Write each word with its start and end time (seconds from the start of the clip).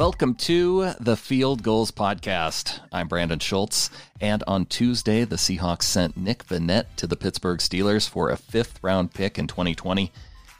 Welcome 0.00 0.36
to 0.36 0.94
the 0.98 1.14
Field 1.14 1.62
Gulls 1.62 1.90
Podcast. 1.90 2.80
I'm 2.90 3.06
Brandon 3.06 3.38
Schultz, 3.38 3.90
and 4.18 4.42
on 4.46 4.64
Tuesday, 4.64 5.24
the 5.24 5.36
Seahawks 5.36 5.82
sent 5.82 6.16
Nick 6.16 6.46
Vannett 6.46 6.86
to 6.96 7.06
the 7.06 7.16
Pittsburgh 7.16 7.58
Steelers 7.58 8.08
for 8.08 8.30
a 8.30 8.38
fifth 8.38 8.82
round 8.82 9.12
pick 9.12 9.38
in 9.38 9.46
2020. 9.46 10.10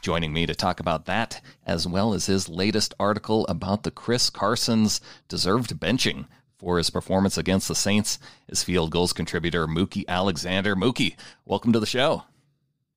Joining 0.03 0.31
me 0.31 0.45
to 0.45 0.53
talk 0.53 0.79
about 0.79 1.07
that, 1.07 1.41
as 1.65 1.87
well 1.87 2.13
as 2.13 2.27
his 2.27 2.49
latest 2.49 2.93
article 2.99 3.47
about 3.47 3.81
the 3.81 3.89
Chris 3.89 4.29
Carson's 4.29 5.01
deserved 5.27 5.79
benching 5.79 6.27
for 6.59 6.77
his 6.77 6.91
performance 6.91 7.35
against 7.35 7.67
the 7.67 7.73
Saints, 7.73 8.19
is 8.47 8.63
Field 8.63 8.91
Gulls 8.91 9.11
contributor 9.11 9.65
Mookie 9.65 10.07
Alexander. 10.07 10.75
Mookie, 10.75 11.15
welcome 11.45 11.73
to 11.73 11.79
the 11.79 11.87
show. 11.87 12.25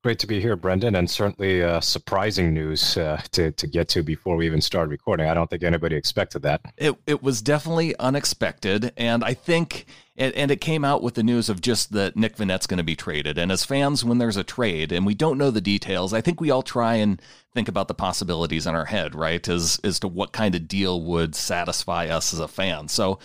Great 0.04 0.18
to 0.18 0.26
be 0.26 0.38
here, 0.38 0.54
Brendan, 0.54 0.96
and 0.96 1.08
certainly 1.08 1.62
uh, 1.62 1.80
surprising 1.80 2.52
news 2.52 2.98
uh, 2.98 3.22
to, 3.32 3.52
to 3.52 3.66
get 3.66 3.88
to 3.88 4.02
before 4.02 4.36
we 4.36 4.44
even 4.44 4.60
started 4.60 4.90
recording. 4.90 5.26
I 5.26 5.32
don't 5.32 5.48
think 5.48 5.62
anybody 5.62 5.96
expected 5.96 6.42
that. 6.42 6.60
It, 6.76 6.94
it 7.06 7.22
was 7.22 7.40
definitely 7.40 7.96
unexpected, 7.96 8.92
and 8.98 9.24
I 9.24 9.32
think, 9.32 9.86
it, 10.14 10.36
and 10.36 10.50
it 10.50 10.60
came 10.60 10.84
out 10.84 11.02
with 11.02 11.14
the 11.14 11.22
news 11.22 11.48
of 11.48 11.62
just 11.62 11.92
that 11.92 12.16
Nick 12.16 12.36
Vannett's 12.36 12.66
going 12.66 12.76
to 12.76 12.84
be 12.84 12.94
traded. 12.94 13.38
And 13.38 13.50
as 13.50 13.64
fans, 13.64 14.04
when 14.04 14.18
there's 14.18 14.36
a 14.36 14.44
trade 14.44 14.92
and 14.92 15.06
we 15.06 15.14
don't 15.14 15.38
know 15.38 15.50
the 15.50 15.62
details, 15.62 16.12
I 16.12 16.20
think 16.20 16.38
we 16.38 16.50
all 16.50 16.62
try 16.62 16.96
and 16.96 17.18
think 17.54 17.68
about 17.68 17.88
the 17.88 17.94
possibilities 17.94 18.66
in 18.66 18.74
our 18.74 18.84
head, 18.84 19.14
right? 19.14 19.48
As, 19.48 19.80
as 19.82 19.98
to 20.00 20.08
what 20.08 20.32
kind 20.32 20.54
of 20.54 20.68
deal 20.68 21.00
would 21.00 21.34
satisfy 21.34 22.08
us 22.08 22.34
as 22.34 22.40
a 22.40 22.46
fan. 22.46 22.88
So 22.88 23.20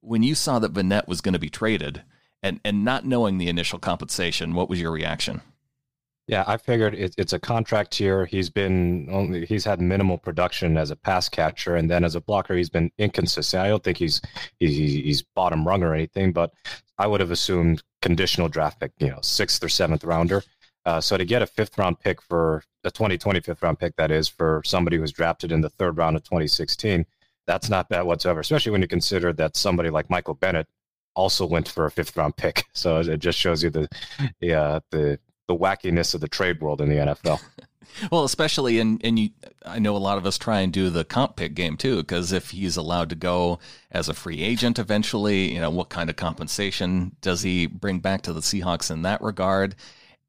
when 0.00 0.22
you 0.22 0.34
saw 0.34 0.58
that 0.60 0.72
Vannett 0.72 1.06
was 1.06 1.20
going 1.20 1.34
to 1.34 1.38
be 1.38 1.50
traded 1.50 2.04
and, 2.42 2.58
and 2.64 2.86
not 2.86 3.04
knowing 3.04 3.36
the 3.36 3.50
initial 3.50 3.78
compensation, 3.78 4.54
what 4.54 4.70
was 4.70 4.80
your 4.80 4.92
reaction? 4.92 5.42
Yeah, 6.32 6.44
I 6.46 6.56
figured 6.56 6.94
it, 6.94 7.14
it's 7.18 7.34
a 7.34 7.38
contract 7.38 8.00
year. 8.00 8.24
He's 8.24 8.48
been 8.48 9.06
only 9.12 9.44
he's 9.44 9.66
had 9.66 9.82
minimal 9.82 10.16
production 10.16 10.78
as 10.78 10.90
a 10.90 10.96
pass 10.96 11.28
catcher, 11.28 11.76
and 11.76 11.90
then 11.90 12.04
as 12.04 12.14
a 12.14 12.22
blocker, 12.22 12.54
he's 12.56 12.70
been 12.70 12.90
inconsistent. 12.96 13.62
I 13.62 13.68
don't 13.68 13.84
think 13.84 13.98
he's 13.98 14.22
he's, 14.58 14.74
he's 14.78 15.20
bottom 15.20 15.68
rung 15.68 15.82
or 15.82 15.92
anything, 15.92 16.32
but 16.32 16.54
I 16.96 17.06
would 17.06 17.20
have 17.20 17.32
assumed 17.32 17.82
conditional 18.00 18.48
draft 18.48 18.80
pick, 18.80 18.92
you 18.98 19.08
know, 19.08 19.18
sixth 19.20 19.62
or 19.62 19.68
seventh 19.68 20.04
rounder. 20.04 20.42
Uh, 20.86 21.02
so 21.02 21.18
to 21.18 21.26
get 21.26 21.42
a 21.42 21.46
fifth 21.46 21.76
round 21.76 22.00
pick 22.00 22.22
for 22.22 22.64
a 22.82 22.90
2020 22.90 23.40
fifth 23.40 23.62
round 23.62 23.78
pick, 23.78 23.94
that 23.96 24.10
is 24.10 24.26
for 24.26 24.62
somebody 24.64 24.96
who 24.96 25.02
was 25.02 25.12
drafted 25.12 25.52
in 25.52 25.60
the 25.60 25.68
third 25.68 25.98
round 25.98 26.16
of 26.16 26.22
2016, 26.22 27.04
that's 27.46 27.68
not 27.68 27.90
bad 27.90 28.04
whatsoever. 28.04 28.40
Especially 28.40 28.72
when 28.72 28.80
you 28.80 28.88
consider 28.88 29.34
that 29.34 29.54
somebody 29.54 29.90
like 29.90 30.08
Michael 30.08 30.32
Bennett 30.32 30.66
also 31.14 31.44
went 31.44 31.68
for 31.68 31.84
a 31.84 31.90
fifth 31.90 32.16
round 32.16 32.38
pick. 32.38 32.64
So 32.72 33.00
it 33.00 33.18
just 33.18 33.38
shows 33.38 33.62
you 33.62 33.68
the 33.68 33.86
the 34.40 35.18
the 35.46 35.56
wackiness 35.56 36.14
of 36.14 36.20
the 36.20 36.28
trade 36.28 36.60
world 36.60 36.80
in 36.80 36.88
the 36.88 36.96
NFL. 36.96 37.40
well, 38.10 38.24
especially 38.24 38.78
in 38.78 39.00
and 39.02 39.18
you, 39.18 39.30
I 39.64 39.78
know 39.78 39.96
a 39.96 39.98
lot 39.98 40.18
of 40.18 40.26
us 40.26 40.38
try 40.38 40.60
and 40.60 40.72
do 40.72 40.90
the 40.90 41.04
comp 41.04 41.36
pick 41.36 41.54
game 41.54 41.76
too, 41.76 41.96
because 41.98 42.32
if 42.32 42.50
he's 42.50 42.76
allowed 42.76 43.10
to 43.10 43.16
go 43.16 43.58
as 43.90 44.08
a 44.08 44.14
free 44.14 44.40
agent 44.40 44.78
eventually, 44.78 45.52
you 45.52 45.60
know, 45.60 45.70
what 45.70 45.88
kind 45.88 46.10
of 46.10 46.16
compensation 46.16 47.16
does 47.20 47.42
he 47.42 47.66
bring 47.66 47.98
back 47.98 48.22
to 48.22 48.32
the 48.32 48.40
Seahawks 48.40 48.90
in 48.90 49.02
that 49.02 49.22
regard? 49.22 49.74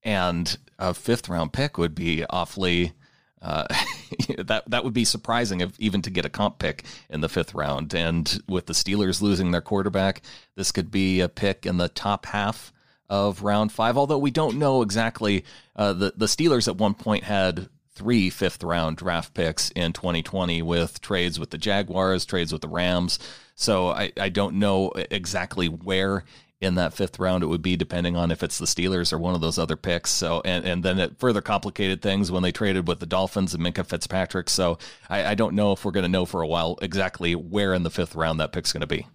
And 0.03 0.57
a 0.79 0.93
fifth 0.93 1.29
round 1.29 1.53
pick 1.53 1.77
would 1.77 1.95
be 1.95 2.25
awfully. 2.29 2.93
Uh, 3.41 3.67
that 4.37 4.63
that 4.67 4.83
would 4.83 4.93
be 4.93 5.05
surprising 5.05 5.61
if 5.61 5.77
even 5.79 6.01
to 6.01 6.09
get 6.09 6.25
a 6.25 6.29
comp 6.29 6.59
pick 6.59 6.83
in 7.09 7.21
the 7.21 7.29
fifth 7.29 7.53
round. 7.53 7.93
And 7.93 8.41
with 8.47 8.65
the 8.65 8.73
Steelers 8.73 9.21
losing 9.21 9.51
their 9.51 9.61
quarterback, 9.61 10.21
this 10.55 10.71
could 10.71 10.91
be 10.91 11.19
a 11.21 11.29
pick 11.29 11.65
in 11.65 11.77
the 11.77 11.89
top 11.89 12.25
half 12.25 12.72
of 13.09 13.43
round 13.43 13.71
five, 13.71 13.97
although 13.97 14.17
we 14.17 14.31
don't 14.31 14.57
know 14.57 14.81
exactly. 14.81 15.45
Uh, 15.75 15.93
the, 15.93 16.13
the 16.15 16.25
Steelers 16.25 16.67
at 16.67 16.77
one 16.77 16.93
point 16.93 17.23
had 17.23 17.69
three 17.95 18.29
fifth 18.29 18.63
round 18.63 18.97
draft 18.97 19.33
picks 19.33 19.69
in 19.71 19.93
2020 19.93 20.61
with 20.61 21.01
trades 21.01 21.39
with 21.39 21.51
the 21.51 21.57
Jaguars, 21.57 22.25
trades 22.25 22.51
with 22.51 22.61
the 22.61 22.67
Rams. 22.67 23.19
So 23.55 23.89
I, 23.89 24.11
I 24.19 24.29
don't 24.29 24.55
know 24.55 24.91
exactly 25.11 25.67
where 25.67 26.23
in 26.59 26.75
that 26.75 26.93
fifth 26.93 27.19
round 27.19 27.43
it 27.43 27.47
would 27.47 27.61
be 27.61 27.75
depending 27.75 28.15
on 28.15 28.31
if 28.31 28.41
it's 28.41 28.57
the 28.57 28.65
Steelers 28.65 29.11
or 29.11 29.17
one 29.17 29.35
of 29.35 29.41
those 29.41 29.59
other 29.59 29.75
picks. 29.75 30.09
So 30.09 30.41
and, 30.45 30.65
and 30.65 30.83
then 30.83 30.97
it 30.97 31.19
further 31.19 31.41
complicated 31.41 32.01
things 32.01 32.31
when 32.31 32.41
they 32.41 32.51
traded 32.51 32.87
with 32.87 32.99
the 32.99 33.05
Dolphins 33.05 33.53
and 33.53 33.63
Minkah 33.63 33.85
Fitzpatrick. 33.85 34.49
So 34.49 34.77
I, 35.09 35.25
I 35.25 35.35
don't 35.35 35.55
know 35.55 35.73
if 35.73 35.85
we're 35.85 35.91
going 35.91 36.05
to 36.05 36.09
know 36.09 36.25
for 36.25 36.41
a 36.41 36.47
while 36.47 36.79
exactly 36.81 37.35
where 37.35 37.73
in 37.73 37.83
the 37.83 37.91
fifth 37.91 38.15
round 38.15 38.39
that 38.39 38.53
pick's 38.53 38.73
going 38.73 38.81
to 38.81 38.87
be. 38.87 39.07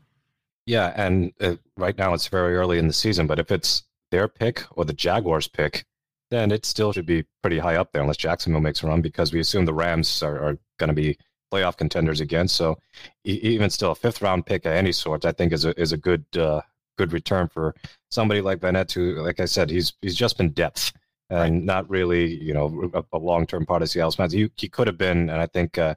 Yeah, 0.68 0.92
and 0.96 1.32
uh, 1.40 1.56
right 1.78 1.96
now 1.96 2.12
it's 2.12 2.28
very 2.28 2.54
early 2.54 2.78
in 2.78 2.88
the 2.88 2.92
season, 2.92 3.26
but 3.26 3.38
if 3.38 3.50
it's 3.50 3.84
their 4.10 4.28
pick 4.28 4.64
or 4.72 4.84
the 4.84 4.92
Jaguars 4.92 5.48
pick, 5.48 5.86
then 6.30 6.52
it 6.52 6.66
still 6.66 6.92
should 6.92 7.06
be 7.06 7.24
pretty 7.40 7.58
high 7.58 7.76
up 7.76 7.90
there 7.90 8.02
unless 8.02 8.18
Jacksonville 8.18 8.60
makes 8.60 8.82
a 8.82 8.86
run 8.86 9.00
because 9.00 9.32
we 9.32 9.40
assume 9.40 9.64
the 9.64 9.72
Rams 9.72 10.22
are, 10.22 10.38
are 10.38 10.58
going 10.76 10.88
to 10.88 10.94
be 10.94 11.16
playoff 11.50 11.78
contenders 11.78 12.20
again. 12.20 12.48
So 12.48 12.76
even 13.24 13.70
still, 13.70 13.92
a 13.92 13.94
fifth 13.94 14.20
round 14.20 14.44
pick 14.44 14.66
of 14.66 14.72
any 14.72 14.92
sort, 14.92 15.24
I 15.24 15.32
think 15.32 15.54
is 15.54 15.64
a 15.64 15.72
is 15.80 15.92
a 15.92 15.96
good 15.96 16.26
uh, 16.36 16.60
good 16.98 17.14
return 17.14 17.48
for 17.48 17.74
somebody 18.10 18.42
like 18.42 18.58
Vannett. 18.60 18.92
Who, 18.92 19.22
like 19.22 19.40
I 19.40 19.46
said, 19.46 19.70
he's 19.70 19.94
he's 20.02 20.14
just 20.14 20.36
been 20.36 20.50
depth 20.50 20.92
and 21.30 21.54
right. 21.54 21.62
not 21.62 21.90
really 21.90 22.34
you 22.42 22.54
know 22.54 22.90
a, 22.94 23.04
a 23.12 23.18
long 23.18 23.46
term 23.46 23.66
part 23.66 23.82
of 23.82 23.90
Seattle's 23.90 24.16
plans. 24.16 24.32
He 24.32 24.50
he 24.56 24.68
could 24.68 24.86
have 24.86 24.98
been, 24.98 25.30
and 25.30 25.40
I 25.40 25.46
think 25.46 25.78
uh, 25.78 25.94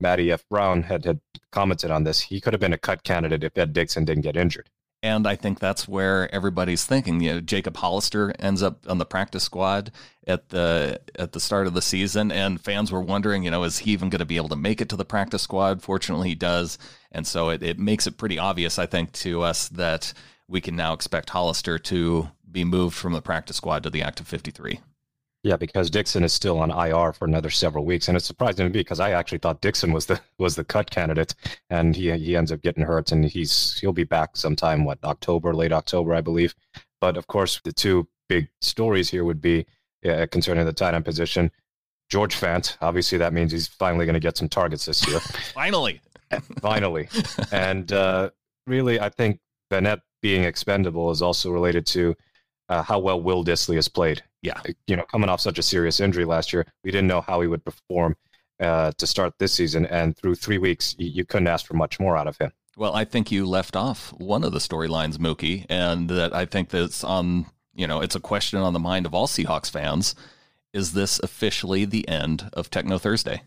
Matty 0.00 0.30
F 0.32 0.44
Brown 0.48 0.82
had 0.82 1.04
had 1.04 1.20
commented 1.50 1.90
on 1.90 2.04
this. 2.04 2.20
He 2.20 2.40
could 2.40 2.52
have 2.52 2.60
been 2.60 2.72
a 2.72 2.78
cut 2.78 3.04
candidate 3.04 3.44
if 3.44 3.56
Ed 3.56 3.72
Dickson 3.72 4.04
didn't 4.04 4.22
get 4.22 4.36
injured. 4.36 4.70
And 5.04 5.26
I 5.26 5.34
think 5.34 5.58
that's 5.58 5.88
where 5.88 6.32
everybody's 6.32 6.84
thinking. 6.84 7.20
You 7.20 7.34
know, 7.34 7.40
Jacob 7.40 7.76
Hollister 7.76 8.32
ends 8.38 8.62
up 8.62 8.88
on 8.88 8.98
the 8.98 9.04
practice 9.04 9.42
squad 9.42 9.90
at 10.28 10.50
the 10.50 11.00
at 11.16 11.32
the 11.32 11.40
start 11.40 11.66
of 11.66 11.74
the 11.74 11.82
season, 11.82 12.30
and 12.30 12.60
fans 12.60 12.92
were 12.92 13.00
wondering, 13.00 13.42
you 13.42 13.50
know, 13.50 13.64
is 13.64 13.78
he 13.78 13.90
even 13.90 14.10
going 14.10 14.20
to 14.20 14.24
be 14.24 14.36
able 14.36 14.50
to 14.50 14.56
make 14.56 14.80
it 14.80 14.88
to 14.90 14.96
the 14.96 15.04
practice 15.04 15.42
squad? 15.42 15.82
Fortunately, 15.82 16.28
he 16.28 16.34
does, 16.36 16.78
and 17.10 17.26
so 17.26 17.48
it, 17.48 17.64
it 17.64 17.80
makes 17.80 18.06
it 18.06 18.16
pretty 18.16 18.38
obvious, 18.38 18.78
I 18.78 18.86
think, 18.86 19.10
to 19.12 19.42
us 19.42 19.68
that 19.70 20.12
we 20.46 20.60
can 20.60 20.76
now 20.76 20.92
expect 20.92 21.30
Hollister 21.30 21.80
to 21.80 22.28
be 22.52 22.64
moved 22.64 22.96
from 22.96 23.12
the 23.12 23.22
practice 23.22 23.56
squad 23.56 23.82
to 23.82 23.90
the 23.90 24.02
active 24.02 24.28
53. 24.28 24.80
Yeah, 25.44 25.56
because 25.56 25.90
Dickson 25.90 26.22
is 26.22 26.32
still 26.32 26.60
on 26.60 26.70
IR 26.70 27.12
for 27.12 27.24
another 27.24 27.50
several 27.50 27.84
weeks, 27.84 28.06
and 28.06 28.16
it's 28.16 28.26
surprising 28.26 28.64
to 28.64 28.72
me 28.72 28.80
because 28.80 29.00
I 29.00 29.10
actually 29.10 29.38
thought 29.38 29.60
Dickson 29.60 29.92
was 29.92 30.06
the 30.06 30.20
was 30.38 30.54
the 30.54 30.62
cut 30.62 30.88
candidate, 30.90 31.34
and 31.68 31.96
he 31.96 32.12
he 32.16 32.36
ends 32.36 32.52
up 32.52 32.62
getting 32.62 32.84
hurt, 32.84 33.10
and 33.10 33.24
he's 33.24 33.76
he'll 33.80 33.92
be 33.92 34.04
back 34.04 34.36
sometime 34.36 34.84
what 34.84 35.02
October, 35.02 35.52
late 35.52 35.72
October, 35.72 36.14
I 36.14 36.20
believe. 36.20 36.54
But 37.00 37.16
of 37.16 37.26
course, 37.26 37.60
the 37.64 37.72
two 37.72 38.06
big 38.28 38.48
stories 38.60 39.10
here 39.10 39.24
would 39.24 39.40
be 39.40 39.66
uh, 40.08 40.26
concerning 40.30 40.64
the 40.64 40.72
tight 40.72 40.94
end 40.94 41.04
position. 41.04 41.50
George 42.08 42.36
Fant, 42.36 42.76
obviously, 42.80 43.18
that 43.18 43.32
means 43.32 43.50
he's 43.50 43.66
finally 43.66 44.06
going 44.06 44.14
to 44.14 44.20
get 44.20 44.36
some 44.36 44.48
targets 44.48 44.86
this 44.86 45.08
year. 45.08 45.18
finally, 45.54 46.00
finally, 46.60 47.08
and 47.50 47.90
uh, 47.92 48.30
really, 48.68 49.00
I 49.00 49.08
think 49.08 49.40
Vannett 49.72 50.02
being 50.20 50.44
expendable 50.44 51.10
is 51.10 51.20
also 51.20 51.50
related 51.50 51.84
to 51.86 52.14
uh, 52.72 52.82
how 52.82 52.98
well 52.98 53.20
Will 53.20 53.44
Dissly 53.44 53.74
has 53.74 53.88
played. 53.88 54.22
Yeah. 54.40 54.60
You 54.86 54.96
know, 54.96 55.04
coming 55.04 55.28
off 55.28 55.42
such 55.42 55.58
a 55.58 55.62
serious 55.62 56.00
injury 56.00 56.24
last 56.24 56.52
year, 56.52 56.66
we 56.82 56.90
didn't 56.90 57.06
know 57.06 57.20
how 57.20 57.42
he 57.42 57.46
would 57.46 57.64
perform 57.64 58.16
uh, 58.60 58.92
to 58.96 59.06
start 59.06 59.34
this 59.38 59.52
season. 59.52 59.84
And 59.86 60.16
through 60.16 60.36
three 60.36 60.56
weeks, 60.58 60.96
you, 60.98 61.08
you 61.08 61.24
couldn't 61.26 61.48
ask 61.48 61.66
for 61.66 61.74
much 61.74 62.00
more 62.00 62.16
out 62.16 62.26
of 62.26 62.38
him. 62.38 62.50
Well, 62.78 62.94
I 62.94 63.04
think 63.04 63.30
you 63.30 63.44
left 63.44 63.76
off 63.76 64.14
one 64.14 64.42
of 64.42 64.52
the 64.52 64.58
storylines, 64.58 65.18
Mookie, 65.18 65.66
and 65.68 66.08
that 66.08 66.34
I 66.34 66.46
think 66.46 66.70
that's 66.70 67.04
on, 67.04 67.44
you 67.74 67.86
know, 67.86 68.00
it's 68.00 68.16
a 68.16 68.20
question 68.20 68.58
on 68.60 68.72
the 68.72 68.78
mind 68.78 69.04
of 69.04 69.14
all 69.14 69.26
Seahawks 69.26 69.70
fans. 69.70 70.14
Is 70.72 70.94
this 70.94 71.20
officially 71.22 71.84
the 71.84 72.08
end 72.08 72.48
of 72.54 72.70
Techno 72.70 72.96
Thursday? 72.96 73.42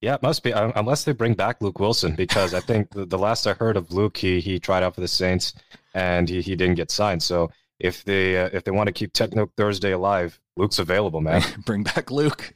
Yeah, 0.00 0.14
it 0.14 0.22
must 0.22 0.44
be, 0.44 0.52
unless 0.52 1.02
they 1.02 1.12
bring 1.12 1.34
back 1.34 1.60
Luke 1.60 1.80
Willson, 1.80 2.14
because 2.14 2.54
I 2.54 2.60
think 2.60 2.90
the, 2.90 3.04
the 3.06 3.18
last 3.18 3.46
I 3.48 3.54
heard 3.54 3.76
of 3.76 3.90
Luke, 3.90 4.16
he, 4.16 4.38
he 4.40 4.60
tried 4.60 4.84
out 4.84 4.94
for 4.94 5.00
the 5.00 5.08
Saints 5.08 5.54
and 5.94 6.28
he, 6.28 6.40
he 6.40 6.54
didn't 6.54 6.76
get 6.76 6.92
signed. 6.92 7.22
So 7.22 7.50
if 7.78 8.04
they 8.04 8.38
uh, 8.38 8.50
if 8.52 8.64
they 8.64 8.70
want 8.70 8.86
to 8.88 8.92
keep 8.92 9.12
Techno 9.12 9.50
Thursday 9.56 9.92
alive, 9.92 10.40
Luke's 10.56 10.78
available, 10.78 11.20
man. 11.20 11.42
Bring 11.64 11.82
back 11.82 12.10
Luke. 12.10 12.52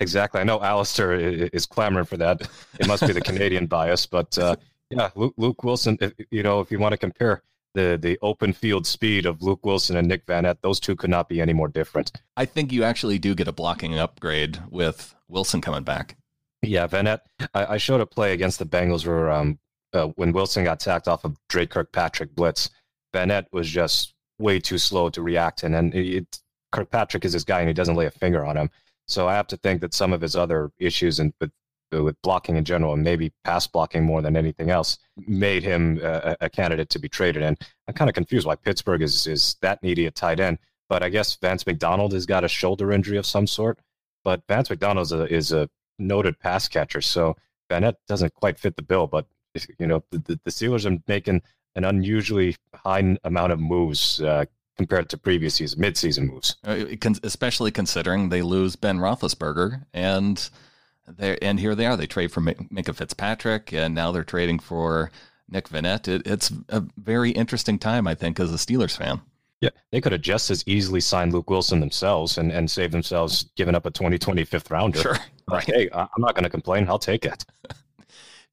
exactly. 0.00 0.40
I 0.40 0.44
know 0.44 0.62
Alistair 0.62 1.14
is 1.14 1.66
clamoring 1.66 2.06
for 2.06 2.16
that. 2.16 2.48
It 2.78 2.86
must 2.86 3.06
be 3.06 3.12
the 3.12 3.20
Canadian 3.20 3.66
bias, 3.66 4.06
but 4.06 4.36
uh, 4.38 4.56
yeah, 4.90 5.10
Luke, 5.14 5.34
Luke 5.36 5.58
Willson. 5.62 5.98
If, 6.00 6.12
you 6.30 6.42
know, 6.42 6.60
if 6.60 6.70
you 6.70 6.78
want 6.78 6.92
to 6.92 6.98
compare 6.98 7.42
the 7.74 7.98
the 8.00 8.18
open 8.22 8.52
field 8.52 8.86
speed 8.86 9.26
of 9.26 9.42
Luke 9.42 9.62
Willson 9.62 9.96
and 9.96 10.08
Nick 10.08 10.26
Vannett, 10.26 10.58
those 10.62 10.80
two 10.80 10.96
could 10.96 11.10
not 11.10 11.28
be 11.28 11.40
any 11.40 11.52
more 11.52 11.68
different. 11.68 12.12
I 12.36 12.44
think 12.44 12.72
you 12.72 12.84
actually 12.84 13.18
do 13.18 13.34
get 13.34 13.48
a 13.48 13.52
blocking 13.52 13.98
upgrade 13.98 14.58
with 14.70 15.14
Willson 15.30 15.60
coming 15.60 15.82
back. 15.82 16.16
Yeah, 16.62 16.86
Vannett. 16.86 17.20
I, 17.52 17.74
I 17.74 17.76
showed 17.76 18.00
a 18.00 18.06
play 18.06 18.32
against 18.32 18.58
the 18.58 18.66
Bengals 18.66 19.06
where 19.06 19.30
um, 19.30 19.58
uh, 19.92 20.06
when 20.16 20.32
Wilson 20.32 20.64
got 20.64 20.80
tacked 20.80 21.08
off 21.08 21.24
of 21.24 21.36
Drake 21.48 21.70
Kirkpatrick 21.70 22.34
blitz, 22.34 22.70
Vannett 23.14 23.46
was 23.52 23.68
just 23.68 24.14
way 24.38 24.58
too 24.58 24.78
slow 24.78 25.08
to 25.10 25.22
react, 25.22 25.62
and 25.62 25.74
then 25.74 25.92
it, 25.94 26.40
Kirkpatrick 26.72 27.24
is 27.24 27.32
his 27.32 27.44
guy, 27.44 27.60
and 27.60 27.68
he 27.68 27.74
doesn't 27.74 27.94
lay 27.94 28.06
a 28.06 28.10
finger 28.10 28.44
on 28.44 28.56
him. 28.56 28.70
So 29.06 29.28
I 29.28 29.34
have 29.34 29.46
to 29.48 29.56
think 29.58 29.80
that 29.82 29.94
some 29.94 30.12
of 30.12 30.20
his 30.20 30.34
other 30.34 30.70
issues 30.78 31.20
and 31.20 31.32
with 31.40 31.52
with 31.92 32.20
blocking 32.22 32.56
in 32.56 32.64
general, 32.64 32.94
and 32.94 33.04
maybe 33.04 33.32
pass 33.44 33.66
blocking 33.68 34.02
more 34.02 34.20
than 34.20 34.36
anything 34.36 34.70
else, 34.70 34.98
made 35.16 35.62
him 35.62 36.00
a, 36.02 36.36
a 36.40 36.50
candidate 36.50 36.88
to 36.90 36.98
be 36.98 37.08
traded. 37.08 37.42
And 37.42 37.56
I'm 37.86 37.94
kind 37.94 38.08
of 38.08 38.14
confused 38.14 38.46
why 38.46 38.56
Pittsburgh 38.56 39.02
is 39.02 39.26
is 39.26 39.56
that 39.62 39.82
needy 39.82 40.06
at 40.06 40.14
tight 40.14 40.40
end. 40.40 40.58
But 40.88 41.02
I 41.02 41.08
guess 41.08 41.36
Vance 41.36 41.66
McDonald 41.66 42.12
has 42.12 42.26
got 42.26 42.44
a 42.44 42.48
shoulder 42.48 42.92
injury 42.92 43.16
of 43.16 43.26
some 43.26 43.46
sort. 43.46 43.78
But 44.24 44.42
Vance 44.48 44.70
McDonald 44.70 45.12
is 45.30 45.52
a, 45.52 45.68
noted 45.98 46.38
pass 46.40 46.66
catcher, 46.66 47.00
so 47.00 47.36
Vannett 47.70 47.94
doesn't 48.08 48.34
quite 48.34 48.58
fit 48.58 48.74
the 48.74 48.82
bill. 48.82 49.06
But 49.06 49.26
you 49.78 49.86
know, 49.86 50.02
the, 50.10 50.40
the 50.44 50.50
Steelers 50.50 50.90
are 50.90 50.98
making 51.06 51.42
an 51.76 51.84
unusually 51.84 52.56
high 52.74 53.16
amount 53.24 53.52
of 53.52 53.60
moves 53.60 54.20
uh, 54.22 54.44
compared 54.76 55.08
to 55.08 55.16
previous 55.16 55.54
season, 55.54 55.80
mid-season 55.80 56.26
moves. 56.26 56.56
Uh, 56.64 56.84
especially 57.22 57.70
considering 57.70 58.28
they 58.28 58.42
lose 58.42 58.76
Ben 58.76 58.98
Roethlisberger 58.98 59.84
and 59.92 60.50
there 61.06 61.38
and 61.42 61.60
here 61.60 61.74
they 61.74 61.86
are. 61.86 61.96
They 61.96 62.06
trade 62.06 62.32
for 62.32 62.40
Minkah 62.40 62.94
Fitzpatrick, 62.94 63.72
and 63.72 63.94
now 63.94 64.12
they're 64.12 64.24
trading 64.24 64.58
for 64.58 65.10
Nick 65.48 65.68
Vannett. 65.68 66.08
It, 66.08 66.26
it's 66.26 66.50
a 66.68 66.82
very 66.96 67.30
interesting 67.30 67.78
time, 67.78 68.06
I 68.06 68.14
think, 68.14 68.40
as 68.40 68.52
a 68.52 68.56
Steelers 68.56 68.96
fan. 68.96 69.20
Yeah, 69.60 69.70
they 69.92 70.00
could 70.00 70.12
have 70.12 70.20
just 70.20 70.50
as 70.50 70.62
easily 70.66 71.00
signed 71.00 71.32
Luke 71.32 71.46
Willson 71.46 71.80
themselves 71.80 72.38
and, 72.38 72.50
and 72.50 72.70
saved 72.70 72.92
themselves 72.92 73.50
giving 73.56 73.74
up 73.74 73.86
a 73.86 73.90
2020 73.90 74.44
fifth 74.44 74.70
rounder. 74.70 75.00
Sure. 75.00 75.16
Right. 75.50 75.64
Hey, 75.64 75.88
I'm 75.92 76.08
not 76.18 76.34
going 76.34 76.44
to 76.44 76.50
complain. 76.50 76.88
I'll 76.88 76.98
take 76.98 77.24
it. 77.24 77.44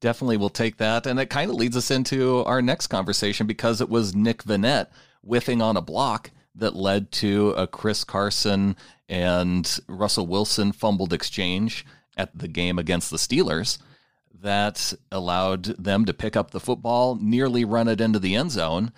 Definitely 0.01 0.37
will 0.37 0.49
take 0.49 0.77
that. 0.77 1.05
And 1.05 1.19
it 1.19 1.29
kind 1.29 1.49
of 1.49 1.55
leads 1.55 1.77
us 1.77 1.91
into 1.91 2.43
our 2.45 2.61
next 2.61 2.87
conversation 2.87 3.47
because 3.47 3.79
it 3.79 3.89
was 3.89 4.13
Nick 4.13 4.43
Vannett 4.43 4.87
whiffing 5.21 5.61
on 5.61 5.77
a 5.77 5.81
block 5.81 6.31
that 6.55 6.75
led 6.75 7.11
to 7.13 7.51
a 7.51 7.67
Chris 7.67 8.03
Carson 8.03 8.75
and 9.07 9.79
Russell 9.87 10.27
Wilson 10.27 10.71
fumbled 10.71 11.13
exchange 11.13 11.85
at 12.17 12.37
the 12.37 12.47
game 12.47 12.77
against 12.77 13.09
the 13.09 13.17
Steelers 13.17 13.77
that 14.41 14.93
allowed 15.11 15.65
them 15.65 16.05
to 16.05 16.13
pick 16.13 16.35
up 16.35 16.51
the 16.51 16.59
football, 16.59 17.15
nearly 17.15 17.63
run 17.63 17.87
it 17.87 18.01
into 18.01 18.19
the 18.19 18.35
end 18.35 18.51
zone. 18.51 18.91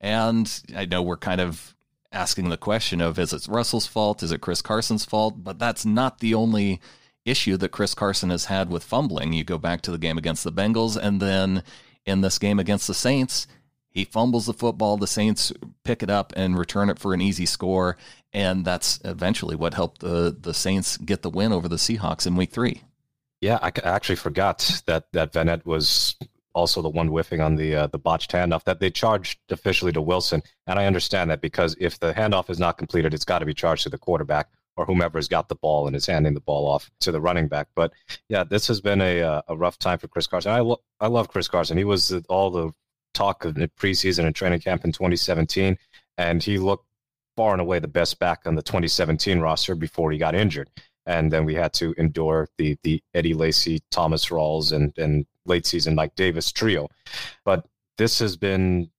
And 0.00 0.62
I 0.76 0.84
know 0.84 1.02
we're 1.02 1.16
kind 1.16 1.40
of 1.40 1.74
asking 2.12 2.48
the 2.48 2.56
question 2.56 3.00
of 3.00 3.18
is 3.18 3.32
it 3.32 3.46
Russell's 3.48 3.86
fault? 3.86 4.22
Is 4.22 4.32
it 4.32 4.40
Chris 4.40 4.62
Carson's 4.62 5.04
fault? 5.04 5.42
But 5.42 5.58
that's 5.58 5.84
not 5.84 6.18
the 6.18 6.34
only 6.34 6.80
issue 7.24 7.56
that 7.58 7.70
Chris 7.70 7.94
Carson 7.94 8.30
has 8.30 8.46
had 8.46 8.70
with 8.70 8.84
fumbling. 8.84 9.32
You 9.32 9.44
go 9.44 9.58
back 9.58 9.82
to 9.82 9.90
the 9.90 9.98
game 9.98 10.18
against 10.18 10.44
the 10.44 10.52
Bengals, 10.52 10.96
and 10.96 11.20
then 11.20 11.62
in 12.06 12.20
this 12.20 12.38
game 12.38 12.58
against 12.58 12.86
the 12.86 12.94
Saints, 12.94 13.46
he 13.90 14.04
fumbles 14.04 14.46
the 14.46 14.54
football. 14.54 14.96
The 14.96 15.06
Saints 15.06 15.52
pick 15.84 16.02
it 16.02 16.10
up 16.10 16.32
and 16.36 16.58
return 16.58 16.90
it 16.90 16.98
for 16.98 17.12
an 17.12 17.20
easy 17.20 17.46
score, 17.46 17.96
and 18.32 18.64
that's 18.64 19.00
eventually 19.04 19.56
what 19.56 19.74
helped 19.74 20.00
the 20.00 20.36
the 20.38 20.54
Saints 20.54 20.96
get 20.96 21.22
the 21.22 21.30
win 21.30 21.52
over 21.52 21.68
the 21.68 21.76
Seahawks 21.76 22.26
in 22.26 22.36
Week 22.36 22.50
Three. 22.50 22.82
Yeah, 23.40 23.58
I 23.60 23.72
actually 23.82 24.16
forgot 24.16 24.82
that 24.86 25.06
that 25.12 25.32
Vannett 25.32 25.66
was 25.66 26.16
also 26.52 26.82
the 26.82 26.88
one 26.88 27.08
whiffing 27.08 27.40
on 27.40 27.56
the 27.56 27.74
uh, 27.74 27.86
the 27.88 27.98
botched 27.98 28.32
handoff 28.32 28.64
that 28.64 28.80
they 28.80 28.90
charged 28.90 29.40
officially 29.50 29.92
to 29.92 30.00
Wilson, 30.00 30.42
and 30.66 30.78
I 30.78 30.86
understand 30.86 31.30
that 31.30 31.40
because 31.40 31.76
if 31.80 31.98
the 31.98 32.12
handoff 32.12 32.48
is 32.48 32.60
not 32.60 32.78
completed, 32.78 33.12
it's 33.12 33.24
got 33.24 33.40
to 33.40 33.46
be 33.46 33.54
charged 33.54 33.82
to 33.84 33.88
the 33.88 33.98
quarterback 33.98 34.50
or 34.80 34.86
whomever 34.86 35.18
has 35.18 35.28
got 35.28 35.50
the 35.50 35.54
ball 35.56 35.86
and 35.86 35.94
is 35.94 36.06
handing 36.06 36.32
the 36.32 36.40
ball 36.40 36.66
off 36.66 36.90
to 37.00 37.12
the 37.12 37.20
running 37.20 37.48
back. 37.48 37.68
But 37.74 37.92
yeah, 38.30 38.44
this 38.44 38.66
has 38.68 38.80
been 38.80 39.02
a 39.02 39.20
uh, 39.20 39.42
a 39.48 39.54
rough 39.54 39.78
time 39.78 39.98
for 39.98 40.08
Chris 40.08 40.26
Carson. 40.26 40.52
I 40.52 40.60
lo- 40.60 40.80
I 41.00 41.06
love 41.06 41.28
Chris 41.28 41.48
Carson. 41.48 41.76
He 41.76 41.84
was 41.84 42.10
all 42.30 42.50
the 42.50 42.72
talk 43.12 43.44
of 43.44 43.54
the 43.56 43.68
preseason 43.68 44.24
and 44.24 44.34
training 44.34 44.60
camp 44.60 44.86
in 44.86 44.92
2017, 44.92 45.76
and 46.16 46.42
he 46.42 46.56
looked 46.56 46.86
far 47.36 47.52
and 47.52 47.60
away 47.60 47.78
the 47.78 47.88
best 47.88 48.18
back 48.18 48.40
on 48.46 48.54
the 48.54 48.62
2017 48.62 49.38
roster 49.38 49.74
before 49.74 50.10
he 50.12 50.16
got 50.16 50.34
injured. 50.34 50.70
And 51.04 51.30
then 51.30 51.44
we 51.44 51.54
had 51.54 51.74
to 51.74 51.94
endure 51.98 52.48
the 52.56 52.78
the 52.82 53.02
Eddie 53.12 53.34
Lacy, 53.34 53.82
Thomas 53.90 54.30
Rawls, 54.30 54.72
and 54.72 54.96
and 54.96 55.26
late 55.44 55.66
season 55.66 55.94
Mike 55.94 56.14
Davis 56.14 56.50
trio. 56.52 56.88
But 57.44 57.66
this 57.98 58.18
has 58.20 58.34
been 58.34 58.90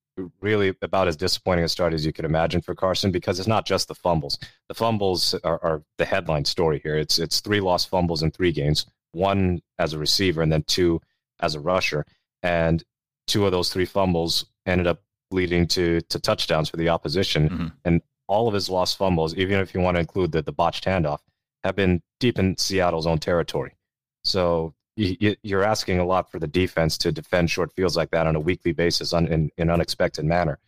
really 0.42 0.76
about 0.82 1.08
as 1.08 1.16
disappointing 1.16 1.66
a 1.66 1.70
start 1.70 1.94
as 1.94 2.06
you 2.06 2.14
could 2.14 2.26
imagine 2.26 2.62
for 2.62 2.76
Carson 2.76 3.12
because 3.12 3.40
it's 3.40 3.48
not 3.48 3.66
just 3.66 3.88
the 3.88 3.96
fumbles. 3.96 4.38
The 4.68 4.74
fumbles 4.74 5.34
are, 5.44 5.60
are 5.64 5.84
the 5.98 6.06
headline 6.06 6.46
story 6.46 6.80
here. 6.84 6.98
It's 6.98 7.20
it's 7.20 7.40
three 7.40 7.60
lost 7.60 7.90
fumbles 7.90 8.24
in 8.24 8.32
three 8.32 8.52
games, 8.52 8.86
one 9.12 9.62
as 9.80 9.94
a 9.94 10.00
receiver 10.00 10.42
and 10.42 10.52
then 10.52 10.64
two 10.64 11.02
as 11.40 11.56
a 11.56 11.60
rusher. 11.60 12.06
And 12.44 12.84
two 13.28 13.46
of 13.46 13.52
those 13.52 13.72
three 13.72 13.86
fumbles 13.86 14.46
ended 14.66 14.88
up 14.88 15.02
leading 15.32 15.68
to 15.68 16.02
to 16.02 16.20
touchdowns 16.20 16.70
for 16.70 16.78
the 16.78 16.90
opposition. 16.90 17.50
Mm-hmm. 17.50 17.68
And 17.86 18.02
all 18.28 18.48
of 18.48 18.54
his 18.54 18.70
lost 18.70 18.98
fumbles, 18.98 19.36
even 19.36 19.60
if 19.60 19.74
you 19.74 19.82
want 19.82 19.96
to 19.96 20.00
include 20.00 20.32
the, 20.32 20.42
the 20.42 20.54
botched 20.54 20.86
handoff, 20.86 21.20
have 21.64 21.76
been 21.76 22.02
deep 22.20 22.40
in 22.40 22.58
Seattle's 22.58 23.08
own 23.08 23.20
territory. 23.20 23.76
So 24.24 24.74
you, 25.02 25.58
are 25.58 25.64
asking 25.64 26.00
a 26.00 26.06
lot 26.06 26.32
for 26.32 26.40
the 26.40 26.48
defense 26.48 26.98
to 27.00 27.12
defend 27.12 27.50
short 27.50 27.74
fields 27.74 27.96
like 27.96 28.12
that 28.12 28.28
on 28.28 28.36
a 28.36 28.40
weekly 28.40 28.72
basis 28.72 29.14
on, 29.14 29.28
in 29.28 29.52
an 29.58 29.70
unexpected 29.70 30.26
manner. 30.26 30.60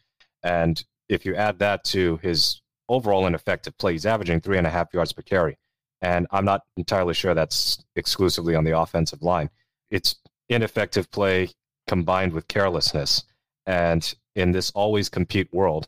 And 0.44 0.83
if 1.09 1.25
you 1.25 1.35
add 1.35 1.59
that 1.59 1.83
to 1.85 2.18
his 2.18 2.62
overall 2.89 3.25
ineffective 3.27 3.77
play, 3.77 3.94
he's 3.94 4.06
averaging 4.06 4.41
three 4.41 4.57
and 4.57 4.68
a 4.68 4.71
half 4.71 4.94
yards 4.94 5.13
per 5.13 5.21
carry. 5.21 5.57
And 6.01 6.27
I'm 6.31 6.45
not 6.45 6.63
entirely 6.77 7.13
sure 7.13 7.33
that's 7.33 7.83
exclusively 7.95 8.56
on 8.56 8.63
the 8.63 8.77
offensive 8.77 9.21
line. 9.21 9.50
It's 9.89 10.15
ineffective 10.50 11.09
play 11.12 11.50
combined 11.88 12.33
with 12.33 12.47
carelessness. 12.47 13.24
And 13.65 14.13
in 14.35 14.51
this 14.51 14.71
always 14.71 15.09
compete 15.09 15.53
world, 15.53 15.88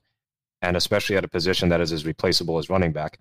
and 0.62 0.78
especially 0.78 1.18
at 1.18 1.26
a 1.26 1.30
position 1.30 1.70
that 1.70 1.82
is 1.82 1.92
as 1.92 2.06
replaceable 2.06 2.58
as 2.58 2.70
running 2.70 2.92
back, 2.92 3.20